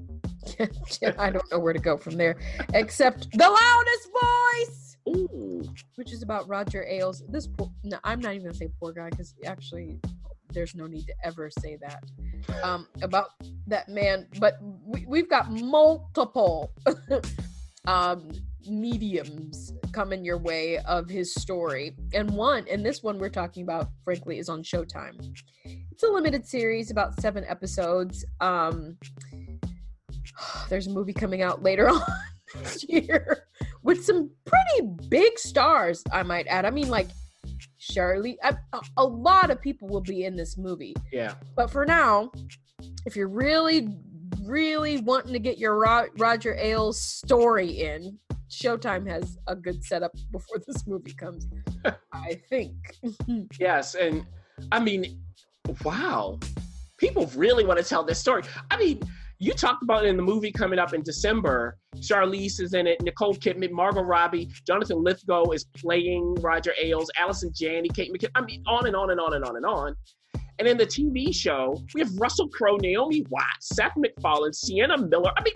I 1.17 1.29
don't 1.29 1.51
know 1.51 1.60
where 1.60 1.73
to 1.73 1.79
go 1.79 1.97
from 1.97 2.15
there, 2.15 2.38
except 2.73 3.31
the 3.31 3.49
loudest 3.49 4.10
voice, 4.12 4.97
Ooh. 5.10 5.63
which 5.95 6.12
is 6.12 6.23
about 6.23 6.47
Roger 6.47 6.86
Ailes. 6.88 7.23
This 7.29 7.47
poor, 7.47 7.71
no, 7.84 7.97
I'm 8.03 8.19
not 8.19 8.34
even 8.34 8.47
gonna 8.47 8.58
say 8.58 8.69
poor 8.79 8.91
guy 8.93 9.10
because 9.10 9.34
actually, 9.45 9.99
there's 10.51 10.75
no 10.75 10.88
need 10.88 11.05
to 11.08 11.13
ever 11.23 11.49
say 11.49 11.77
that 11.77 12.03
um, 12.63 12.88
about 13.01 13.29
that 13.67 13.89
man. 13.89 14.27
But 14.39 14.58
we, 14.62 15.05
we've 15.08 15.29
got 15.29 15.51
multiple 15.51 16.71
um, 17.88 18.31
mediums 18.67 19.73
coming 19.91 20.25
your 20.25 20.38
way 20.38 20.77
of 20.79 21.10
his 21.10 21.34
story, 21.34 21.95
and 22.13 22.29
one, 22.31 22.65
and 22.69 22.86
this 22.86 23.03
one 23.03 23.19
we're 23.19 23.29
talking 23.29 23.63
about, 23.63 23.89
frankly, 24.03 24.39
is 24.39 24.49
on 24.49 24.63
Showtime. 24.63 25.36
It's 25.91 26.03
a 26.03 26.08
limited 26.08 26.45
series, 26.45 26.91
about 26.91 27.19
seven 27.21 27.45
episodes. 27.47 28.25
Um, 28.41 28.97
there's 30.69 30.88
a 30.88 30.91
movie 30.91 31.13
coming 31.13 31.41
out 31.41 31.63
later 31.63 31.89
on 31.89 32.02
this 32.56 32.86
year 32.88 33.45
with 33.84 34.04
some 34.04 34.30
pretty 34.45 34.89
big 35.10 35.38
stars, 35.38 36.04
I 36.12 36.24
might 36.24 36.48
add. 36.48 36.65
I 36.65 36.71
mean, 36.71 36.89
like 36.89 37.08
Shirley, 37.78 38.38
a, 38.43 38.58
a 38.98 39.06
lot 39.06 39.52
of 39.52 39.62
people 39.62 39.88
will 39.88 40.02
be 40.02 40.26
in 40.26 40.36
this 40.36 40.58
movie. 40.58 40.95
Yeah. 41.12 41.36
But 41.56 41.69
for 41.69 41.86
now, 41.86 42.32
if 43.06 43.15
you're 43.15 43.30
really, 43.30 43.89
really 44.43 44.98
wanting 45.02 45.34
to 45.34 45.39
get 45.39 45.58
your 45.58 45.78
Ro- 45.78 46.08
Roger 46.17 46.56
Ailes 46.56 47.02
story 47.02 47.69
in, 47.69 48.17
Showtime 48.50 49.08
has 49.10 49.38
a 49.48 49.56
good 49.56 49.84
setup 49.84 50.13
before 50.32 50.58
this 50.65 50.88
movie 50.88 51.13
comes. 51.13 51.48
I 52.13 52.41
think. 52.50 52.74
yes, 53.60 53.95
and 53.95 54.26
I 54.71 54.80
mean, 54.80 55.21
wow, 55.84 56.39
people 56.98 57.30
really 57.36 57.65
want 57.65 57.80
to 57.80 57.86
tell 57.86 58.04
this 58.04 58.19
story. 58.19 58.43
I 58.71 58.78
mean, 58.78 59.02
you 59.39 59.54
talked 59.54 59.84
about 59.84 60.06
in 60.06 60.15
the 60.17 60.24
movie 60.24 60.52
coming 60.52 60.80
up 60.80 60.93
in 60.93 61.02
December. 61.02 61.78
Charlize 61.98 62.62
is 62.62 62.74
in 62.74 62.88
it. 62.88 63.02
Nicole 63.02 63.36
Kidman, 63.36 63.71
Margot 63.71 64.02
Robbie, 64.02 64.50
Jonathan 64.65 65.04
Lithgow 65.04 65.52
is 65.52 65.65
playing 65.76 66.36
Roger 66.36 66.74
Ailes, 66.82 67.12
Allison 67.19 67.52
Janney, 67.54 67.89
Kate 67.89 68.13
McKinnon. 68.13 68.32
I 68.36 68.41
mean, 68.41 68.63
on 68.65 68.88
and 68.88 68.95
on 68.95 69.12
and 69.12 69.19
on 69.19 69.34
and 69.34 69.43
on 69.43 69.58
and 69.58 69.65
on. 69.65 69.95
And 70.58 70.67
in 70.67 70.78
the 70.78 70.86
TV 70.86 71.36
show, 71.36 71.82
we 71.93 72.02
have 72.02 72.15
Russell 72.17 72.48
Crowe, 72.48 72.78
Naomi 72.78 73.26
Watts, 73.30 73.76
Seth 73.76 73.98
MacFarlane, 73.98 74.54
Sienna 74.54 74.98
Miller. 74.98 75.32
I 75.36 75.43
mean, 75.43 75.54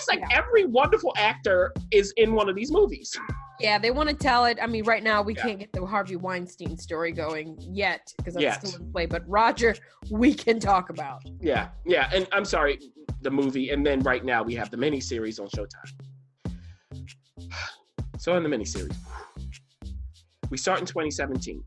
it's 0.00 0.08
like 0.08 0.20
yeah. 0.20 0.38
every 0.38 0.64
wonderful 0.64 1.12
actor 1.16 1.72
is 1.90 2.12
in 2.16 2.34
one 2.34 2.48
of 2.48 2.56
these 2.56 2.72
movies. 2.72 3.16
Yeah, 3.60 3.78
they 3.78 3.90
want 3.90 4.08
to 4.08 4.14
tell 4.14 4.46
it. 4.46 4.56
I 4.62 4.66
mean, 4.66 4.84
right 4.84 5.02
now 5.02 5.20
we 5.20 5.34
yeah. 5.34 5.42
can't 5.42 5.58
get 5.58 5.70
the 5.74 5.84
Harvey 5.84 6.16
Weinstein 6.16 6.78
story 6.78 7.12
going 7.12 7.58
yet 7.60 8.10
because 8.16 8.32
that's 8.32 8.42
yet. 8.42 8.66
still 8.66 8.80
in 8.80 8.90
play. 8.90 9.04
But 9.04 9.22
Roger, 9.28 9.76
we 10.10 10.32
can 10.32 10.58
talk 10.58 10.88
about. 10.88 11.20
Yeah, 11.42 11.68
yeah, 11.84 12.08
and 12.14 12.26
I'm 12.32 12.46
sorry, 12.46 12.78
the 13.20 13.30
movie, 13.30 13.68
and 13.68 13.84
then 13.84 14.00
right 14.00 14.24
now 14.24 14.42
we 14.42 14.54
have 14.54 14.70
the 14.70 14.78
miniseries 14.78 15.38
on 15.38 15.48
Showtime. 15.48 16.54
So 18.16 18.34
in 18.36 18.42
the 18.42 18.48
miniseries, 18.48 18.96
we 20.48 20.56
start 20.56 20.80
in 20.80 20.86
2017. 20.86 21.62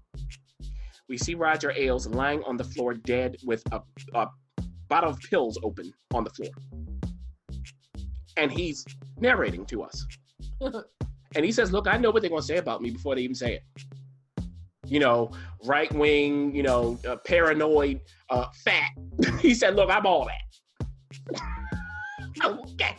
We 1.09 1.17
see 1.17 1.35
Roger 1.35 1.71
Ailes 1.75 2.07
lying 2.07 2.43
on 2.43 2.57
the 2.57 2.63
floor 2.63 2.95
dead 2.95 3.37
with 3.43 3.63
a, 3.71 3.81
a 4.15 4.27
bottle 4.87 5.11
of 5.11 5.19
pills 5.19 5.59
open 5.63 5.93
on 6.13 6.23
the 6.23 6.29
floor. 6.31 6.51
And 8.37 8.51
he's 8.51 8.85
narrating 9.19 9.65
to 9.67 9.83
us. 9.83 10.05
and 10.61 11.45
he 11.45 11.51
says, 11.51 11.71
Look, 11.71 11.87
I 11.87 11.97
know 11.97 12.11
what 12.11 12.21
they're 12.21 12.29
going 12.29 12.41
to 12.41 12.47
say 12.47 12.57
about 12.57 12.81
me 12.81 12.91
before 12.91 13.15
they 13.15 13.21
even 13.21 13.35
say 13.35 13.55
it. 13.55 13.63
You 14.85 14.99
know, 14.99 15.31
right 15.65 15.91
wing, 15.93 16.53
you 16.55 16.63
know, 16.63 16.99
uh, 17.07 17.15
paranoid, 17.25 18.01
uh, 18.29 18.45
fat. 18.63 18.91
he 19.39 19.53
said, 19.53 19.75
Look, 19.75 19.89
I'm 19.89 20.05
all 20.05 20.27
that. 20.27 21.39
okay. 22.45 22.95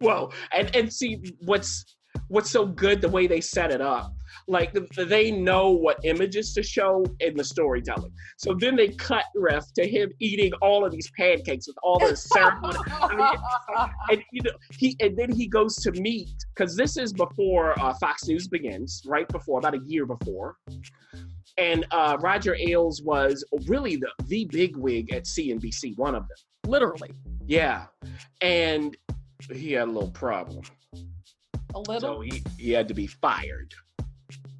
Whoa. 0.00 0.30
And 0.52 0.74
and 0.74 0.92
see 0.92 1.22
what's 1.40 1.84
what's 2.28 2.50
so 2.50 2.66
good 2.66 3.00
the 3.00 3.08
way 3.08 3.26
they 3.26 3.40
set 3.40 3.70
it 3.70 3.80
up 3.80 4.17
like 4.48 4.76
they 4.96 5.30
know 5.30 5.70
what 5.70 5.98
images 6.04 6.54
to 6.54 6.62
show 6.62 7.04
in 7.20 7.36
the 7.36 7.44
storytelling. 7.44 8.12
So 8.38 8.54
then 8.58 8.76
they 8.76 8.88
cut 8.88 9.24
ref 9.36 9.72
to 9.74 9.86
him 9.86 10.10
eating 10.18 10.52
all 10.62 10.84
of 10.84 10.92
these 10.92 11.10
pancakes 11.16 11.66
with 11.68 11.76
all 11.82 11.98
the 11.98 12.16
ceremony. 12.16 12.78
I 12.86 13.14
mean, 13.14 13.90
and 14.10 14.22
you 14.32 14.42
know 14.42 14.52
he 14.78 14.96
and 15.00 15.16
then 15.16 15.30
he 15.30 15.46
goes 15.46 15.76
to 15.76 15.92
meet 15.92 16.30
because 16.54 16.74
this 16.76 16.96
is 16.96 17.12
before 17.12 17.78
uh, 17.80 17.94
Fox 17.94 18.26
News 18.26 18.48
begins, 18.48 19.02
right 19.06 19.28
before 19.28 19.58
about 19.58 19.74
a 19.74 19.80
year 19.84 20.06
before. 20.06 20.56
And 21.58 21.86
uh, 21.90 22.16
Roger 22.20 22.56
Ailes 22.56 23.02
was 23.02 23.44
really 23.66 23.96
the 23.96 24.10
the 24.26 24.46
big 24.46 24.76
wig 24.76 25.12
at 25.12 25.24
CNBC, 25.24 25.96
one 25.98 26.14
of 26.14 26.22
them. 26.22 26.36
Literally. 26.66 27.10
Yeah, 27.46 27.86
and 28.40 28.96
he 29.52 29.72
had 29.72 29.88
a 29.88 29.90
little 29.90 30.10
problem. 30.10 30.62
A 31.74 31.80
little. 31.80 32.16
So 32.16 32.20
he, 32.20 32.42
he 32.58 32.70
had 32.72 32.88
to 32.88 32.94
be 32.94 33.06
fired. 33.06 33.74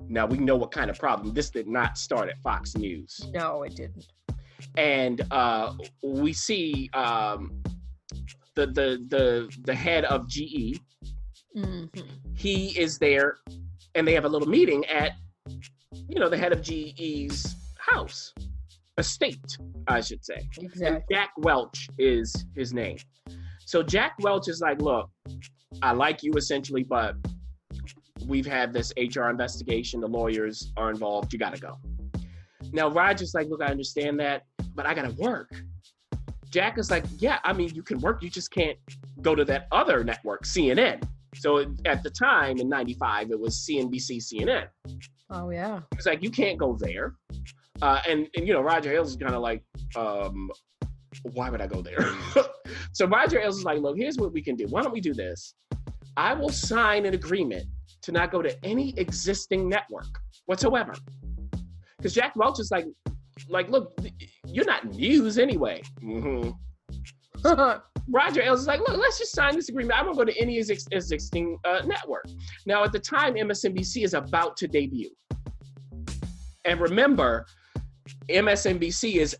Now 0.09 0.27
we 0.27 0.39
know 0.39 0.57
what 0.57 0.71
kind 0.71 0.91
of 0.91 0.99
problem. 0.99 1.35
This 1.35 1.51
did 1.51 1.69
not 1.69 1.99
start 1.99 2.29
at 2.29 2.39
Fox 2.41 2.77
News. 2.77 3.21
No, 3.33 3.63
it 3.63 3.77
didn't. 3.77 4.07
And 4.77 5.23
uh, 5.31 5.75
we 6.03 6.33
see 6.33 6.91
um, 6.95 7.63
the 8.55 8.67
the 8.67 9.05
the 9.09 9.57
the 9.65 9.75
head 9.75 10.05
of 10.05 10.29
GE. 10.29 10.81
Mm-hmm. 11.57 12.01
He 12.35 12.79
is 12.79 12.99
there, 12.99 13.39
and 13.95 14.07
they 14.07 14.15
have 14.15 14.25
a 14.25 14.29
little 14.29 14.49
meeting 14.49 14.85
at, 14.87 15.13
you 16.09 16.21
know, 16.21 16.29
the 16.29 16.39
head 16.39 16.53
of 16.53 16.63
GE's 16.63 17.57
house, 17.79 18.33
estate, 18.97 19.59
I 19.89 20.01
should 20.01 20.25
say. 20.25 20.49
Exactly. 20.59 20.87
And 20.87 21.03
Jack 21.11 21.31
Welch 21.39 21.89
is 21.99 22.45
his 22.55 22.73
name. 22.73 22.99
So 23.65 23.83
Jack 23.83 24.15
Welch 24.21 24.49
is 24.49 24.61
like, 24.61 24.81
look, 24.81 25.11
I 25.83 25.93
like 25.93 26.23
you 26.23 26.33
essentially, 26.35 26.85
but 26.85 27.17
we've 28.27 28.47
had 28.47 28.73
this 28.73 28.93
HR 28.97 29.29
investigation. 29.29 30.01
The 30.01 30.09
lawyers 30.09 30.73
are 30.77 30.91
involved. 30.91 31.33
You 31.33 31.39
got 31.39 31.55
to 31.55 31.61
go. 31.61 31.79
Now, 32.73 32.89
Roger's 32.89 33.35
like, 33.35 33.49
look, 33.49 33.63
I 33.63 33.67
understand 33.67 34.19
that, 34.21 34.45
but 34.75 34.87
I 34.87 34.95
got 34.95 35.03
to 35.03 35.23
work. 35.23 35.51
Jack 36.51 36.79
is 36.79 36.91
like, 36.91 37.05
yeah, 37.19 37.39
I 37.45 37.53
mean, 37.53 37.75
you 37.75 37.83
can 37.83 37.99
work. 38.01 38.23
You 38.23 38.31
just 38.31 38.51
can't 38.51 38.79
go 39.21 39.35
to 39.35 39.45
that 39.47 39.69
other 39.73 40.03
network, 40.03 40.45
CNN. 40.45 41.03
So 41.35 41.75
at 41.85 42.03
the 42.03 42.11
time 42.11 42.59
in 42.59 42.69
95, 42.69 43.31
it 43.31 43.39
was 43.39 43.57
CNBC, 43.57 44.19
CNN. 44.19 44.69
Oh, 45.31 45.51
yeah. 45.51 45.81
He's 45.95 46.07
like, 46.07 46.23
you 46.23 46.31
can't 46.31 46.59
go 46.59 46.77
there. 46.79 47.15
Uh, 47.83 48.01
and, 48.09 48.29
and, 48.35 48.47
you 48.47 48.55
know, 48.55 48.61
Roger 48.61 48.93
Ailes 48.93 49.11
is 49.11 49.17
kind 49.17 49.35
of 49.35 49.43
like, 49.43 49.63
um, 49.95 50.51
why 51.23 51.51
would 51.51 51.61
I 51.61 51.67
go 51.67 51.83
there? 51.83 52.11
so 52.93 53.07
Roger 53.07 53.39
Ailes 53.41 53.59
is 53.59 53.65
like, 53.65 53.81
look, 53.81 53.97
here's 53.97 54.17
what 54.17 54.33
we 54.33 54.43
can 54.43 54.57
do. 54.57 54.67
Why 54.69 54.83
don't 54.83 54.93
we 54.93 55.01
do 55.01 55.15
this? 55.15 55.55
I 56.17 56.35
will 56.35 56.49
sign 56.49 57.07
an 57.07 57.15
agreement 57.15 57.67
to 58.03 58.13
not 58.13 58.31
go 58.31 58.43
to 58.43 58.65
any 58.65 58.95
existing 58.99 59.69
network 59.69 60.19
whatsoever. 60.47 60.95
Because 61.97 62.15
Jack 62.15 62.37
Welch 62.37 62.61
is 62.61 62.71
like, 62.71 62.87
like, 63.49 63.69
look, 63.71 63.99
you're 64.47 64.65
not 64.65 64.85
news 64.87 65.39
anyway. 65.39 65.83
Mm-hmm. 66.03 66.51
Roger 68.11 68.43
Ailes 68.43 68.61
is 68.61 68.67
like, 68.67 68.81
look, 68.81 68.97
let's 68.97 69.19
just 69.19 69.35
sign 69.35 69.55
this 69.55 69.69
agreement. 69.69 69.99
I 69.99 70.03
won't 70.03 70.17
go 70.17 70.25
to 70.25 70.37
any 70.39 70.59
existing 70.59 71.59
uh, 71.65 71.83
network. 71.85 72.27
Now, 72.67 72.83
at 72.85 72.93
the 72.93 72.99
time, 72.99 73.35
MSNBC 73.35 74.05
is 74.05 74.15
about 74.15 74.57
to 74.59 74.69
debut. 74.69 75.11
And 76.65 76.81
remember, 76.81 77.47
MSNBC 78.31 79.17
is 79.17 79.37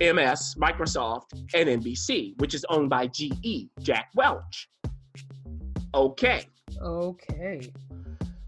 MS, 0.00 0.54
Microsoft, 0.60 1.32
and 1.54 1.82
NBC, 1.82 2.38
which 2.40 2.54
is 2.54 2.64
owned 2.68 2.90
by 2.90 3.08
GE, 3.08 3.68
Jack 3.80 4.10
Welch. 4.14 4.68
Okay. 5.94 6.46
Okay. 6.80 7.72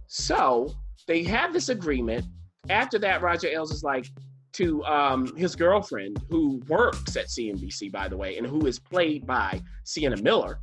So 0.07 0.73
they 1.07 1.23
have 1.25 1.53
this 1.53 1.69
agreement. 1.69 2.25
After 2.71 2.99
that, 3.01 3.23
Roger 3.23 3.49
Ailes 3.49 3.73
is 3.73 3.83
like 3.83 4.07
to 4.55 4.85
um, 4.85 5.37
his 5.37 5.57
girlfriend, 5.57 6.23
who 6.31 6.63
works 6.69 7.17
at 7.17 7.27
CNBC, 7.27 7.91
by 7.91 8.09
the 8.09 8.17
way, 8.17 8.39
and 8.39 8.47
who 8.47 8.67
is 8.67 8.79
played 8.79 9.27
by 9.27 9.61
Sienna 9.85 10.17
Miller. 10.23 10.61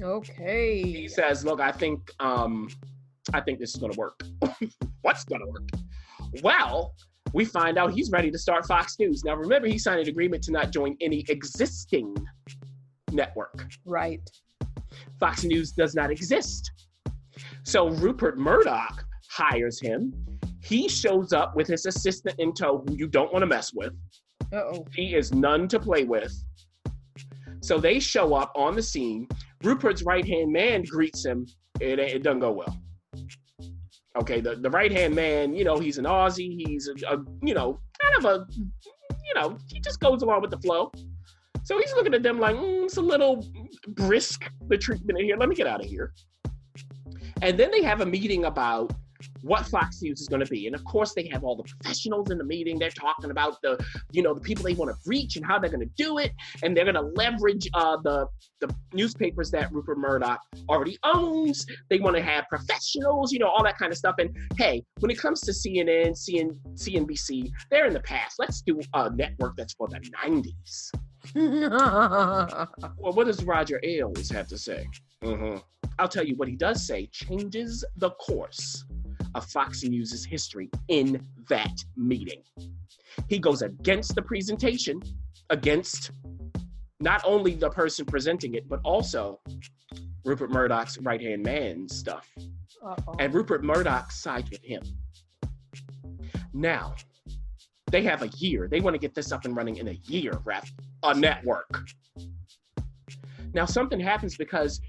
Okay. 0.00 0.82
He 0.82 1.08
says, 1.08 1.44
"Look, 1.44 1.60
I 1.60 1.72
think 1.72 2.10
um, 2.20 2.68
I 3.32 3.40
think 3.40 3.58
this 3.58 3.74
is 3.74 3.80
going 3.80 3.92
to 3.92 3.98
work. 3.98 4.20
What's 5.02 5.24
going 5.24 5.40
to 5.40 5.46
work? 5.46 5.68
Well, 6.42 6.94
we 7.32 7.44
find 7.44 7.78
out 7.78 7.92
he's 7.92 8.10
ready 8.10 8.30
to 8.30 8.38
start 8.38 8.66
Fox 8.66 8.98
News. 8.98 9.24
Now, 9.24 9.34
remember, 9.34 9.68
he 9.68 9.78
signed 9.78 10.00
an 10.00 10.08
agreement 10.08 10.42
to 10.44 10.52
not 10.52 10.72
join 10.72 10.96
any 11.00 11.24
existing 11.28 12.14
network. 13.10 13.66
Right. 13.84 14.28
Fox 15.18 15.44
News 15.44 15.72
does 15.72 15.94
not 15.94 16.10
exist. 16.10 16.70
So 17.64 17.88
Rupert 17.90 18.38
Murdoch 18.38 19.04
hires 19.30 19.80
him. 19.80 20.12
He 20.62 20.88
shows 20.88 21.32
up 21.32 21.56
with 21.56 21.66
his 21.66 21.86
assistant 21.86 22.36
in 22.38 22.52
tow, 22.52 22.84
who 22.86 22.94
you 22.96 23.06
don't 23.06 23.32
want 23.32 23.42
to 23.42 23.46
mess 23.46 23.72
with. 23.72 23.92
oh 24.52 24.84
He 24.94 25.14
is 25.14 25.32
none 25.32 25.68
to 25.68 25.80
play 25.80 26.04
with. 26.04 26.32
So 27.62 27.78
they 27.78 27.98
show 28.00 28.34
up 28.34 28.52
on 28.56 28.74
the 28.74 28.82
scene. 28.82 29.28
Rupert's 29.62 30.02
right 30.02 30.26
hand 30.26 30.52
man 30.52 30.82
greets 30.84 31.24
him. 31.24 31.46
It, 31.80 31.98
it 31.98 32.22
doesn't 32.22 32.40
go 32.40 32.52
well. 32.52 32.76
Okay, 34.18 34.40
the, 34.40 34.56
the 34.56 34.70
right 34.70 34.90
hand 34.90 35.14
man, 35.14 35.54
you 35.54 35.64
know, 35.64 35.78
he's 35.78 35.98
an 35.98 36.04
Aussie. 36.04 36.56
He's 36.66 36.88
a, 36.88 37.14
a, 37.14 37.24
you 37.42 37.54
know, 37.54 37.80
kind 38.02 38.16
of 38.18 38.24
a, 38.24 38.46
you 38.54 39.34
know, 39.34 39.56
he 39.68 39.80
just 39.80 40.00
goes 40.00 40.22
along 40.22 40.42
with 40.42 40.50
the 40.50 40.58
flow. 40.58 40.90
So 41.62 41.78
he's 41.78 41.92
looking 41.92 42.14
at 42.14 42.22
them 42.22 42.40
like, 42.40 42.56
mm, 42.56 42.84
it's 42.84 42.96
a 42.96 43.02
little 43.02 43.46
brisk, 43.88 44.50
the 44.68 44.76
treatment 44.76 45.20
here. 45.20 45.36
Let 45.36 45.48
me 45.48 45.54
get 45.54 45.66
out 45.66 45.80
of 45.80 45.86
here. 45.86 46.12
And 47.42 47.58
then 47.58 47.70
they 47.70 47.82
have 47.82 48.00
a 48.00 48.06
meeting 48.06 48.44
about 48.44 48.92
what 49.42 49.66
Fox 49.66 50.02
News 50.02 50.20
is 50.20 50.28
going 50.28 50.44
to 50.44 50.50
be. 50.50 50.66
And 50.66 50.74
of 50.74 50.84
course, 50.84 51.14
they 51.14 51.28
have 51.28 51.44
all 51.44 51.56
the 51.56 51.62
professionals 51.62 52.30
in 52.30 52.38
the 52.38 52.44
meeting. 52.44 52.78
They're 52.78 52.90
talking 52.90 53.30
about 53.30 53.60
the, 53.62 53.82
you 54.12 54.22
know, 54.22 54.34
the 54.34 54.40
people 54.40 54.64
they 54.64 54.74
want 54.74 54.90
to 54.90 54.96
reach 55.06 55.36
and 55.36 55.44
how 55.44 55.58
they're 55.58 55.70
going 55.70 55.86
to 55.86 55.94
do 55.96 56.18
it. 56.18 56.32
And 56.62 56.76
they're 56.76 56.84
going 56.84 56.94
to 56.94 57.12
leverage 57.16 57.68
uh, 57.74 57.96
the 58.02 58.26
the 58.60 58.74
newspapers 58.92 59.50
that 59.50 59.72
Rupert 59.72 59.98
Murdoch 59.98 60.40
already 60.68 60.98
owns. 61.02 61.64
They 61.88 61.98
want 61.98 62.16
to 62.16 62.22
have 62.22 62.44
professionals, 62.48 63.32
you 63.32 63.38
know, 63.38 63.48
all 63.48 63.64
that 63.64 63.78
kind 63.78 63.90
of 63.90 63.96
stuff. 63.96 64.16
And 64.18 64.36
hey, 64.58 64.84
when 64.98 65.10
it 65.10 65.18
comes 65.18 65.40
to 65.42 65.52
CNN, 65.52 66.10
CN, 66.10 66.58
CNBC, 66.74 67.50
they're 67.70 67.86
in 67.86 67.94
the 67.94 68.00
past. 68.00 68.36
Let's 68.38 68.60
do 68.60 68.78
a 68.92 69.10
network 69.10 69.56
that's 69.56 69.72
for 69.72 69.88
the 69.88 70.00
90s. 70.24 70.90
well, 72.98 73.12
what 73.12 73.26
does 73.26 73.42
Roger 73.44 73.80
Ailes 73.82 74.28
have 74.30 74.48
to 74.48 74.58
say? 74.58 74.86
Mm-hmm. 75.24 75.58
I'll 75.98 76.08
tell 76.08 76.24
you 76.24 76.34
what 76.36 76.48
he 76.48 76.56
does 76.56 76.86
say 76.86 77.06
changes 77.12 77.84
the 77.96 78.10
course 78.12 78.84
of 79.34 79.44
Fox 79.46 79.82
News' 79.84 80.24
history 80.24 80.70
in 80.88 81.24
that 81.48 81.76
meeting. 81.96 82.42
He 83.28 83.38
goes 83.38 83.62
against 83.62 84.14
the 84.14 84.22
presentation, 84.22 85.02
against 85.50 86.10
not 87.00 87.22
only 87.24 87.54
the 87.54 87.70
person 87.70 88.04
presenting 88.06 88.54
it, 88.54 88.68
but 88.68 88.80
also 88.84 89.40
Rupert 90.24 90.50
Murdoch's 90.50 90.98
right 90.98 91.20
hand 91.20 91.42
man 91.42 91.88
stuff. 91.88 92.28
Uh-oh. 92.84 93.14
And 93.18 93.34
Rupert 93.34 93.62
Murdoch 93.62 94.10
sides 94.10 94.50
with 94.50 94.64
him. 94.64 94.82
Now, 96.52 96.94
they 97.90 98.02
have 98.02 98.22
a 98.22 98.28
year. 98.38 98.68
They 98.68 98.80
want 98.80 98.94
to 98.94 98.98
get 98.98 99.14
this 99.14 99.32
up 99.32 99.44
and 99.44 99.56
running 99.56 99.76
in 99.76 99.88
a 99.88 99.98
year, 100.04 100.32
ref, 100.44 100.70
a 101.02 101.14
network. 101.14 101.88
Now, 103.52 103.64
something 103.64 103.98
happens 103.98 104.36
because 104.36 104.80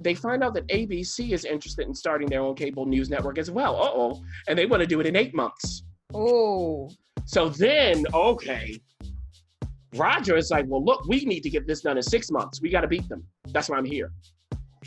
they 0.00 0.14
find 0.14 0.42
out 0.42 0.54
that 0.54 0.66
ABC 0.68 1.32
is 1.32 1.44
interested 1.44 1.86
in 1.86 1.94
starting 1.94 2.28
their 2.28 2.40
own 2.40 2.54
cable 2.54 2.86
news 2.86 3.10
network 3.10 3.38
as 3.38 3.50
well. 3.50 3.76
Uh 3.76 3.90
oh. 3.92 4.22
And 4.48 4.58
they 4.58 4.66
want 4.66 4.80
to 4.80 4.86
do 4.86 5.00
it 5.00 5.06
in 5.06 5.14
eight 5.14 5.34
months. 5.34 5.84
Oh. 6.14 6.90
So 7.26 7.48
then, 7.50 8.04
okay. 8.12 8.80
Roger 9.94 10.36
is 10.36 10.50
like, 10.50 10.66
well, 10.68 10.84
look, 10.84 11.06
we 11.06 11.24
need 11.24 11.42
to 11.42 11.50
get 11.50 11.66
this 11.66 11.82
done 11.82 11.96
in 11.96 12.02
six 12.02 12.30
months. 12.30 12.60
We 12.60 12.70
got 12.70 12.82
to 12.82 12.88
beat 12.88 13.08
them. 13.08 13.24
That's 13.48 13.68
why 13.68 13.76
I'm 13.76 13.84
here. 13.84 14.12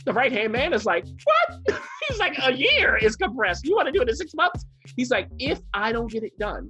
The 0.05 0.13
right 0.13 0.31
hand 0.31 0.51
man 0.51 0.73
is 0.73 0.85
like, 0.85 1.05
what? 1.05 1.79
He's 2.07 2.17
like, 2.17 2.37
a 2.41 2.51
year 2.51 2.97
is 2.97 3.15
compressed. 3.15 3.65
You 3.65 3.75
want 3.75 3.87
to 3.87 3.91
do 3.91 4.01
it 4.01 4.09
in 4.09 4.15
six 4.15 4.33
months? 4.33 4.65
He's 4.95 5.11
like, 5.11 5.29
if 5.39 5.59
I 5.73 5.91
don't 5.91 6.11
get 6.11 6.23
it 6.23 6.37
done, 6.39 6.69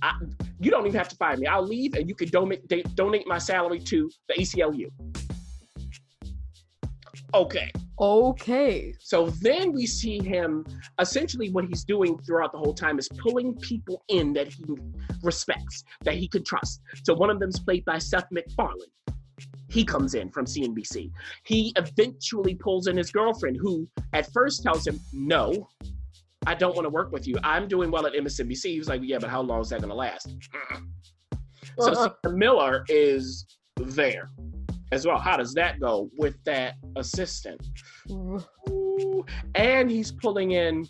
I, 0.00 0.14
you 0.60 0.70
don't 0.70 0.86
even 0.86 0.98
have 0.98 1.08
to 1.08 1.16
fire 1.16 1.36
me. 1.36 1.46
I'll 1.46 1.66
leave 1.66 1.94
and 1.94 2.08
you 2.08 2.14
can 2.14 2.28
donate, 2.28 2.68
donate 2.94 3.26
my 3.26 3.38
salary 3.38 3.80
to 3.80 4.10
the 4.28 4.34
ACLU. 4.34 4.86
Okay. 7.34 7.70
Okay. 8.00 8.94
So 8.98 9.30
then 9.40 9.72
we 9.72 9.86
see 9.86 10.22
him 10.22 10.66
essentially 11.00 11.50
what 11.50 11.64
he's 11.64 11.84
doing 11.84 12.18
throughout 12.18 12.52
the 12.52 12.58
whole 12.58 12.74
time 12.74 12.98
is 12.98 13.08
pulling 13.08 13.54
people 13.56 14.02
in 14.08 14.32
that 14.34 14.48
he 14.48 14.64
respects, 15.22 15.84
that 16.04 16.14
he 16.14 16.28
can 16.28 16.44
trust. 16.44 16.82
So 17.04 17.14
one 17.14 17.30
of 17.30 17.38
them 17.38 17.48
is 17.48 17.60
played 17.60 17.84
by 17.84 17.98
Seth 17.98 18.26
MacFarlane. 18.30 18.88
he 19.70 19.84
comes 19.84 20.14
in 20.14 20.30
from 20.30 20.44
CNBC. 20.44 21.10
He 21.44 21.72
eventually 21.76 22.54
pulls 22.54 22.86
in 22.86 22.96
his 22.96 23.10
girlfriend, 23.10 23.56
who 23.58 23.88
at 24.12 24.30
first 24.32 24.62
tells 24.62 24.86
him, 24.86 25.00
No, 25.12 25.68
I 26.46 26.54
don't 26.54 26.74
want 26.74 26.84
to 26.84 26.90
work 26.90 27.12
with 27.12 27.26
you. 27.26 27.36
I'm 27.42 27.68
doing 27.68 27.90
well 27.90 28.06
at 28.06 28.12
MSNBC. 28.12 28.64
He 28.64 28.78
was 28.78 28.88
like, 28.88 29.00
Yeah, 29.02 29.18
but 29.18 29.30
how 29.30 29.40
long 29.40 29.60
is 29.60 29.70
that 29.70 29.80
going 29.80 29.90
to 29.90 29.94
last? 29.94 30.28
so 31.78 31.92
uh-huh. 31.92 32.30
Miller 32.30 32.84
is 32.88 33.46
there 33.76 34.30
as 34.92 35.06
well. 35.06 35.18
How 35.18 35.36
does 35.36 35.54
that 35.54 35.80
go 35.80 36.10
with 36.16 36.36
that 36.44 36.74
assistant? 36.96 37.60
Ooh. 38.10 39.24
And 39.54 39.90
he's 39.90 40.12
pulling 40.12 40.52
in 40.52 40.86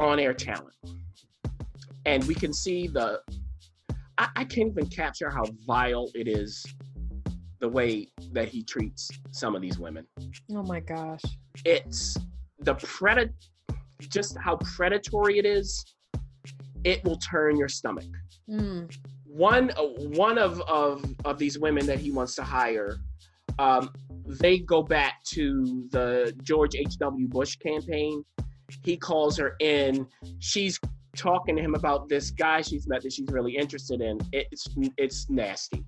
on 0.00 0.18
air 0.18 0.34
talent. 0.34 0.74
And 2.06 2.24
we 2.24 2.34
can 2.34 2.52
see 2.52 2.88
the, 2.88 3.20
I, 4.16 4.28
I 4.34 4.44
can't 4.44 4.70
even 4.70 4.86
capture 4.88 5.28
how 5.30 5.44
vile 5.66 6.10
it 6.14 6.26
is 6.26 6.64
the 7.60 7.68
way 7.68 8.08
that 8.32 8.48
he 8.48 8.64
treats 8.64 9.10
some 9.30 9.54
of 9.54 9.60
these 9.60 9.78
women. 9.78 10.06
Oh 10.50 10.62
my 10.62 10.80
gosh. 10.80 11.20
It's 11.66 12.16
the 12.60 12.74
predator, 12.76 13.34
just 14.08 14.38
how 14.38 14.56
predatory 14.56 15.38
it 15.38 15.44
is, 15.44 15.84
it 16.84 17.04
will 17.04 17.18
turn 17.18 17.58
your 17.58 17.68
stomach. 17.68 18.06
Mm. 18.48 18.90
One, 19.32 19.70
uh, 19.76 19.82
one 19.82 20.38
of, 20.38 20.60
of, 20.62 21.04
of 21.24 21.38
these 21.38 21.58
women 21.58 21.86
that 21.86 21.98
he 21.98 22.10
wants 22.10 22.34
to 22.36 22.42
hire, 22.42 22.98
um, 23.58 23.90
they 24.26 24.58
go 24.58 24.82
back 24.82 25.22
to 25.24 25.86
the 25.90 26.34
George 26.42 26.74
H.W. 26.74 27.28
Bush 27.28 27.56
campaign. 27.56 28.24
He 28.84 28.96
calls 28.96 29.36
her 29.38 29.56
in. 29.60 30.06
She's 30.38 30.78
talking 31.16 31.56
to 31.56 31.62
him 31.62 31.74
about 31.74 32.08
this 32.08 32.30
guy 32.30 32.60
she's 32.60 32.86
met 32.86 33.02
that 33.02 33.12
she's 33.12 33.28
really 33.30 33.56
interested 33.56 34.00
in. 34.00 34.18
It's 34.32 34.68
it's 34.96 35.28
nasty. 35.28 35.84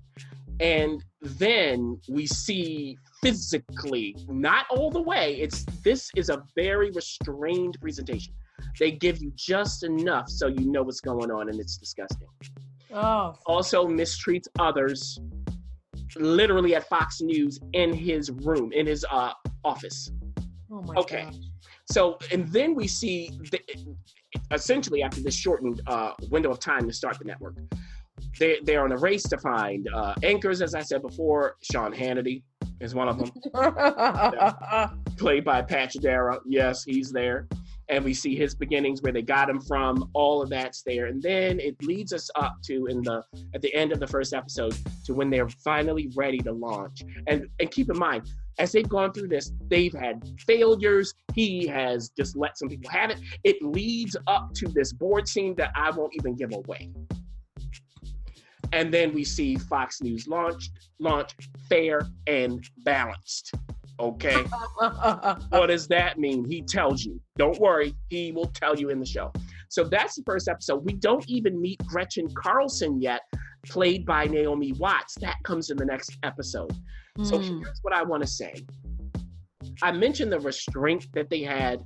And 0.59 1.03
then 1.21 1.99
we 2.07 2.27
see 2.27 2.97
physically, 3.21 4.15
not 4.27 4.65
all 4.69 4.91
the 4.91 5.01
way. 5.01 5.35
It's 5.35 5.65
this 5.83 6.09
is 6.15 6.29
a 6.29 6.43
very 6.55 6.91
restrained 6.91 7.77
presentation. 7.81 8.33
They 8.79 8.91
give 8.91 9.21
you 9.21 9.31
just 9.35 9.83
enough 9.83 10.29
so 10.29 10.47
you 10.47 10.71
know 10.71 10.83
what's 10.83 11.01
going 11.01 11.31
on, 11.31 11.49
and 11.49 11.59
it's 11.59 11.77
disgusting. 11.77 12.27
Oh. 12.93 13.35
Also 13.45 13.87
mistreats 13.87 14.47
others, 14.59 15.19
literally 16.15 16.75
at 16.75 16.87
Fox 16.87 17.21
News 17.21 17.59
in 17.73 17.93
his 17.93 18.31
room, 18.31 18.71
in 18.71 18.85
his 18.85 19.05
uh, 19.09 19.31
office. 19.63 20.11
Oh 20.71 20.81
my 20.81 20.95
okay. 20.95 21.25
Gosh. 21.25 21.35
So, 21.91 22.17
and 22.31 22.47
then 22.47 22.75
we 22.75 22.87
see 22.87 23.37
the, 23.51 23.59
essentially 24.51 25.03
after 25.03 25.21
this 25.21 25.35
shortened 25.35 25.81
uh, 25.87 26.11
window 26.29 26.51
of 26.51 26.59
time 26.59 26.87
to 26.87 26.93
start 26.93 27.19
the 27.19 27.25
network, 27.25 27.55
they 28.39 28.59
they're 28.63 28.83
on 28.83 28.91
a 28.91 28.97
race 28.97 29.23
to 29.23 29.37
find 29.37 29.87
uh, 29.93 30.13
anchors. 30.23 30.61
As 30.61 30.75
I 30.75 30.81
said 30.81 31.01
before, 31.01 31.55
Sean 31.61 31.93
Hannity 31.93 32.43
is 32.79 32.95
one 32.95 33.09
of 33.09 33.17
them, 33.17 33.31
yeah. 33.53 34.89
played 35.17 35.43
by 35.43 35.61
Patch 35.61 35.95
Darragh. 35.95 36.39
Yes, 36.45 36.83
he's 36.83 37.11
there, 37.11 37.47
and 37.89 38.03
we 38.03 38.13
see 38.13 38.35
his 38.35 38.55
beginnings 38.55 39.01
where 39.01 39.13
they 39.13 39.21
got 39.21 39.49
him 39.49 39.61
from. 39.61 40.09
All 40.13 40.41
of 40.41 40.49
that's 40.49 40.83
there, 40.83 41.05
and 41.07 41.21
then 41.21 41.59
it 41.59 41.75
leads 41.83 42.13
us 42.13 42.29
up 42.35 42.55
to 42.65 42.87
in 42.87 43.01
the 43.01 43.23
at 43.53 43.61
the 43.61 43.73
end 43.73 43.91
of 43.91 43.99
the 43.99 44.07
first 44.07 44.33
episode 44.33 44.75
to 45.05 45.13
when 45.13 45.29
they're 45.29 45.49
finally 45.49 46.11
ready 46.15 46.39
to 46.39 46.51
launch. 46.51 47.03
And 47.27 47.47
and 47.59 47.71
keep 47.71 47.89
in 47.89 47.97
mind, 47.97 48.29
as 48.59 48.71
they've 48.71 48.87
gone 48.87 49.13
through 49.13 49.29
this, 49.29 49.51
they've 49.69 49.93
had 49.93 50.23
failures. 50.45 51.13
He 51.33 51.67
has 51.67 52.09
just 52.09 52.35
let 52.37 52.57
some 52.57 52.69
people 52.69 52.89
have 52.89 53.09
it. 53.09 53.19
It 53.43 53.61
leads 53.61 54.15
up 54.27 54.53
to 54.55 54.67
this 54.69 54.93
board 54.93 55.27
scene 55.27 55.55
that 55.55 55.71
I 55.75 55.91
won't 55.91 56.13
even 56.15 56.35
give 56.35 56.53
away 56.53 56.91
and 58.73 58.91
then 58.91 59.13
we 59.13 59.23
see 59.23 59.55
Fox 59.55 60.01
News 60.01 60.27
launched, 60.27 60.71
launch 60.99 61.35
fair 61.69 62.01
and 62.27 62.67
balanced. 62.79 63.53
Okay. 63.99 64.43
what 65.49 65.67
does 65.67 65.87
that 65.87 66.17
mean? 66.17 66.45
He 66.45 66.61
tells 66.61 67.03
you. 67.03 67.19
Don't 67.37 67.59
worry, 67.59 67.95
he 68.09 68.31
will 68.31 68.47
tell 68.47 68.75
you 68.75 68.89
in 68.89 68.99
the 68.99 69.05
show. 69.05 69.31
So 69.69 69.83
that's 69.83 70.15
the 70.15 70.23
first 70.23 70.47
episode. 70.47 70.85
We 70.85 70.93
don't 70.93 71.27
even 71.27 71.59
meet 71.59 71.83
Gretchen 71.85 72.27
Carlson 72.35 73.01
yet, 73.01 73.21
played 73.65 74.05
by 74.05 74.25
Naomi 74.25 74.73
Watts. 74.73 75.15
That 75.15 75.37
comes 75.43 75.69
in 75.69 75.77
the 75.77 75.85
next 75.85 76.17
episode. 76.23 76.75
Mm. 77.17 77.25
So 77.25 77.37
hmm. 77.37 77.61
here's 77.61 77.79
what 77.81 77.93
I 77.93 78.03
want 78.03 78.21
to 78.23 78.27
say. 78.27 78.53
I 79.81 79.91
mentioned 79.91 80.31
the 80.31 80.39
restraint 80.39 81.07
that 81.13 81.29
they 81.29 81.41
had. 81.41 81.81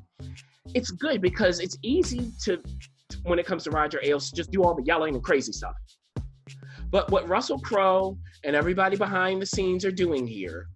It's 0.73 0.91
good 0.91 1.21
because 1.21 1.59
it's 1.59 1.77
easy 1.81 2.31
to, 2.43 2.61
when 3.23 3.39
it 3.39 3.45
comes 3.45 3.63
to 3.65 3.71
Roger 3.71 3.99
Ailes, 4.03 4.31
just 4.31 4.51
do 4.51 4.63
all 4.63 4.75
the 4.75 4.83
yelling 4.83 5.15
and 5.15 5.23
crazy 5.23 5.51
stuff. 5.51 5.75
But 6.89 7.11
what 7.11 7.27
Russell 7.27 7.59
Crowe 7.59 8.17
and 8.43 8.55
everybody 8.55 8.95
behind 8.95 9.41
the 9.41 9.45
scenes 9.45 9.83
are 9.85 9.91
doing 9.91 10.25
here, 10.25 10.67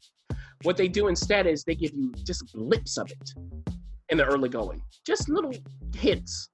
what 0.63 0.77
they 0.77 0.87
do 0.87 1.07
instead 1.07 1.47
is 1.47 1.63
they 1.63 1.75
give 1.75 1.93
you 1.93 2.11
just 2.25 2.53
blips 2.53 2.97
of 2.97 3.09
it 3.11 3.31
in 4.09 4.17
the 4.17 4.25
early 4.25 4.49
going, 4.49 4.81
just 5.05 5.29
little 5.29 5.53
hints, 5.95 6.49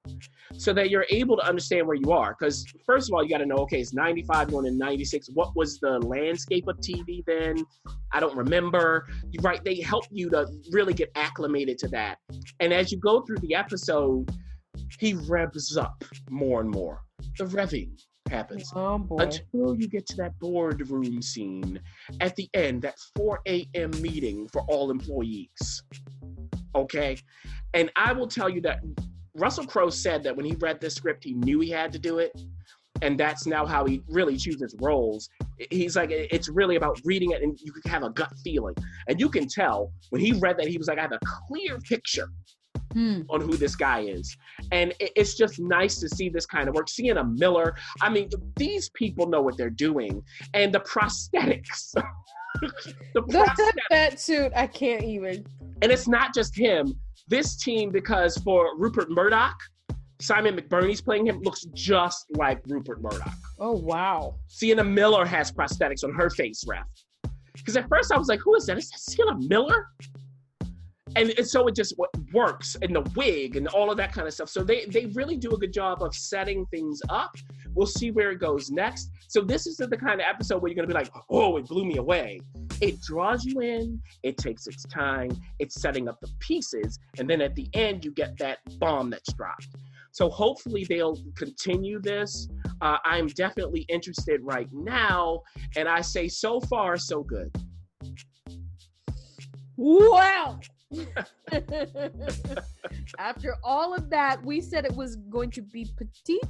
so 0.56 0.72
that 0.72 0.90
you're 0.90 1.06
able 1.10 1.36
to 1.36 1.42
understand 1.42 1.86
where 1.86 1.96
you 1.96 2.12
are. 2.12 2.36
Because 2.38 2.64
first 2.86 3.10
of 3.10 3.14
all, 3.14 3.22
you 3.22 3.28
got 3.28 3.38
to 3.38 3.46
know, 3.46 3.56
okay, 3.56 3.80
it's 3.80 3.92
95 3.92 4.50
going 4.50 4.64
to 4.66 4.70
96. 4.70 5.28
What 5.34 5.56
was 5.56 5.80
the 5.80 5.98
landscape 5.98 6.68
of 6.68 6.76
TV 6.78 7.24
then? 7.26 7.56
I 8.12 8.20
don't 8.20 8.36
remember. 8.36 9.08
Right? 9.40 9.62
They 9.64 9.80
help 9.80 10.04
you 10.10 10.30
to 10.30 10.46
really 10.70 10.94
get 10.94 11.10
acclimated 11.16 11.78
to 11.78 11.88
that. 11.88 12.18
And 12.60 12.72
as 12.72 12.92
you 12.92 12.98
go 12.98 13.22
through 13.22 13.38
the 13.38 13.56
episode, 13.56 14.30
he 15.00 15.14
revs 15.14 15.76
up 15.76 16.04
more 16.30 16.60
and 16.60 16.70
more. 16.70 17.02
The 17.38 17.44
revving, 17.44 17.90
happens 18.28 18.72
oh, 18.74 19.06
until 19.18 19.74
you 19.74 19.88
get 19.88 20.06
to 20.06 20.16
that 20.16 20.38
boardroom 20.38 21.20
scene 21.22 21.80
at 22.20 22.36
the 22.36 22.48
end, 22.54 22.82
that 22.82 22.94
4 23.16 23.40
a.m. 23.46 23.90
meeting 24.00 24.48
for 24.48 24.62
all 24.68 24.90
employees. 24.90 25.82
Okay. 26.74 27.16
And 27.74 27.90
I 27.96 28.12
will 28.12 28.28
tell 28.28 28.48
you 28.48 28.60
that 28.62 28.80
Russell 29.34 29.66
Crowe 29.66 29.90
said 29.90 30.22
that 30.24 30.36
when 30.36 30.44
he 30.44 30.54
read 30.56 30.80
this 30.80 30.94
script, 30.94 31.24
he 31.24 31.34
knew 31.34 31.60
he 31.60 31.70
had 31.70 31.92
to 31.92 31.98
do 31.98 32.18
it. 32.18 32.32
And 33.00 33.18
that's 33.18 33.46
now 33.46 33.64
how 33.64 33.84
he 33.84 34.02
really 34.08 34.36
chooses 34.36 34.74
roles. 34.80 35.28
He's 35.70 35.94
like, 35.94 36.10
it's 36.10 36.48
really 36.48 36.74
about 36.74 37.00
reading 37.04 37.30
it 37.30 37.42
and 37.42 37.56
you 37.60 37.72
can 37.72 37.90
have 37.90 38.02
a 38.02 38.10
gut 38.10 38.32
feeling. 38.42 38.74
And 39.06 39.20
you 39.20 39.28
can 39.28 39.46
tell 39.46 39.92
when 40.10 40.20
he 40.20 40.32
read 40.32 40.58
that, 40.58 40.66
he 40.66 40.78
was 40.78 40.88
like, 40.88 40.98
I 40.98 41.02
have 41.02 41.12
a 41.12 41.20
clear 41.46 41.78
picture 41.78 42.28
hmm. 42.92 43.22
on 43.28 43.40
who 43.40 43.56
this 43.56 43.76
guy 43.76 44.00
is. 44.00 44.36
And 44.72 44.94
it's 45.00 45.34
just 45.36 45.58
nice 45.58 45.98
to 46.00 46.08
see 46.08 46.28
this 46.28 46.46
kind 46.46 46.68
of 46.68 46.74
work. 46.74 46.88
Sienna 46.88 47.24
Miller, 47.24 47.74
I 48.00 48.10
mean, 48.10 48.28
these 48.56 48.90
people 48.90 49.26
know 49.26 49.42
what 49.42 49.56
they're 49.56 49.70
doing. 49.70 50.22
And 50.54 50.72
the 50.72 50.80
prosthetics. 50.80 51.92
the 53.14 53.22
prosthetics. 53.22 53.72
that 53.90 54.20
suit, 54.20 54.52
I 54.54 54.66
can't 54.66 55.04
even. 55.04 55.44
And 55.82 55.92
it's 55.92 56.08
not 56.08 56.34
just 56.34 56.56
him. 56.56 56.94
This 57.28 57.56
team, 57.56 57.90
because 57.90 58.38
for 58.38 58.76
Rupert 58.76 59.10
Murdoch, 59.10 59.58
Simon 60.20 60.56
McBurney's 60.56 61.00
playing 61.00 61.26
him, 61.26 61.40
looks 61.42 61.64
just 61.74 62.26
like 62.36 62.60
Rupert 62.66 63.00
Murdoch. 63.00 63.32
Oh, 63.60 63.72
wow. 63.72 64.34
Sienna 64.48 64.82
Miller 64.82 65.24
has 65.24 65.52
prosthetics 65.52 66.02
on 66.02 66.12
her 66.14 66.30
face, 66.30 66.64
Ref. 66.66 66.86
Because 67.54 67.76
at 67.76 67.88
first 67.88 68.12
I 68.12 68.18
was 68.18 68.28
like, 68.28 68.40
who 68.40 68.54
is 68.54 68.66
that? 68.66 68.78
Is 68.78 68.90
that 68.90 68.98
Sienna 69.00 69.36
Miller? 69.48 69.86
And, 71.16 71.30
and 71.30 71.46
so 71.46 71.66
it 71.66 71.74
just 71.74 71.94
works 72.32 72.76
and 72.82 72.94
the 72.94 73.02
wig 73.16 73.56
and 73.56 73.68
all 73.68 73.90
of 73.90 73.96
that 73.96 74.12
kind 74.12 74.26
of 74.26 74.34
stuff. 74.34 74.48
So 74.48 74.62
they 74.62 74.84
they 74.86 75.06
really 75.06 75.36
do 75.36 75.50
a 75.52 75.58
good 75.58 75.72
job 75.72 76.02
of 76.02 76.14
setting 76.14 76.66
things 76.66 77.00
up. 77.08 77.34
We'll 77.74 77.86
see 77.86 78.10
where 78.10 78.30
it 78.30 78.38
goes 78.38 78.70
next. 78.70 79.10
So 79.28 79.40
this 79.40 79.66
is 79.66 79.76
the 79.76 79.96
kind 79.96 80.20
of 80.20 80.26
episode 80.28 80.62
where 80.62 80.72
you're 80.72 80.82
to 80.82 80.88
be 80.88 80.94
like 80.94 81.10
oh 81.30 81.56
it 81.56 81.66
blew 81.66 81.84
me 81.84 81.96
away. 81.96 82.40
It 82.80 83.00
draws 83.02 83.44
you 83.44 83.60
in 83.60 84.00
it 84.22 84.36
takes 84.36 84.66
its 84.66 84.84
time 84.84 85.30
it's 85.58 85.80
setting 85.80 86.08
up 86.08 86.20
the 86.20 86.28
pieces 86.38 86.98
and 87.18 87.28
then 87.28 87.40
at 87.40 87.54
the 87.54 87.68
end 87.74 88.04
you 88.04 88.12
get 88.12 88.36
that 88.38 88.58
bomb 88.78 89.10
that's 89.10 89.32
dropped. 89.32 89.68
So 90.12 90.28
hopefully 90.28 90.84
they'll 90.88 91.18
continue 91.36 92.00
this. 92.00 92.48
Uh, 92.80 92.98
i'm 93.04 93.26
definitely 93.28 93.80
interested 93.88 94.40
right 94.42 94.68
now 94.72 95.42
and 95.76 95.88
i 95.88 96.00
say 96.00 96.28
so 96.28 96.60
far 96.60 96.96
so 96.96 97.22
good. 97.22 97.50
Wow 99.76 100.60
After 103.18 103.56
all 103.62 103.94
of 103.94 104.10
that, 104.10 104.44
we 104.44 104.60
said 104.60 104.84
it 104.84 104.94
was 104.94 105.16
going 105.16 105.50
to 105.52 105.62
be 105.62 105.90
petite. 105.96 106.40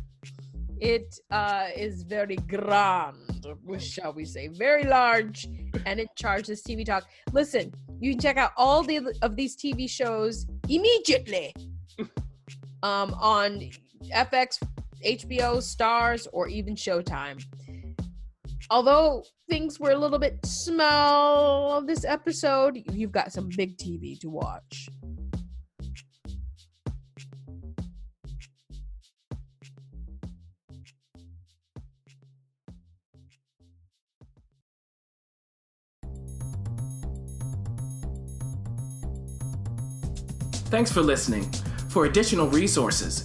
It 0.81 1.19
uh, 1.31 1.69
is 1.75 2.03
very 2.05 2.37
grand, 2.37 3.47
shall 3.81 4.13
we 4.13 4.25
say, 4.25 4.47
very 4.47 4.85
large, 4.85 5.49
and 5.87 5.99
it 5.99 6.09
charges 6.15 6.63
TV 6.63 6.87
Talk. 6.87 7.05
Listen, 7.33 7.75
you 8.01 8.13
can 8.13 8.21
check 8.21 8.37
out 8.37 8.53
all 8.57 8.85
the 8.85 9.13
of 9.23 9.35
these 9.35 9.57
TV 9.57 9.91
shows 9.91 10.47
immediately 10.69 11.53
um, 12.85 13.13
on 13.15 13.71
FX, 14.15 14.63
HBO, 15.05 15.57
Starz, 15.59 16.29
or 16.33 16.47
even 16.47 16.77
Showtime 16.77 17.45
although 18.71 19.25
things 19.49 19.81
were 19.81 19.91
a 19.91 19.99
little 19.99 20.19
bit 20.19 20.45
small 20.45 21.81
this 21.83 22.05
episode, 22.05 22.83
you've 22.93 23.13
got 23.13 23.33
some 23.33 23.49
big 23.57 23.77
TV 23.79 24.19
to 24.21 24.29
watch. 24.29 24.89
Thanks 40.71 40.93
for 40.93 41.01
listening. 41.01 41.51
For 41.89 42.05
additional 42.05 42.47
resources, 42.49 43.25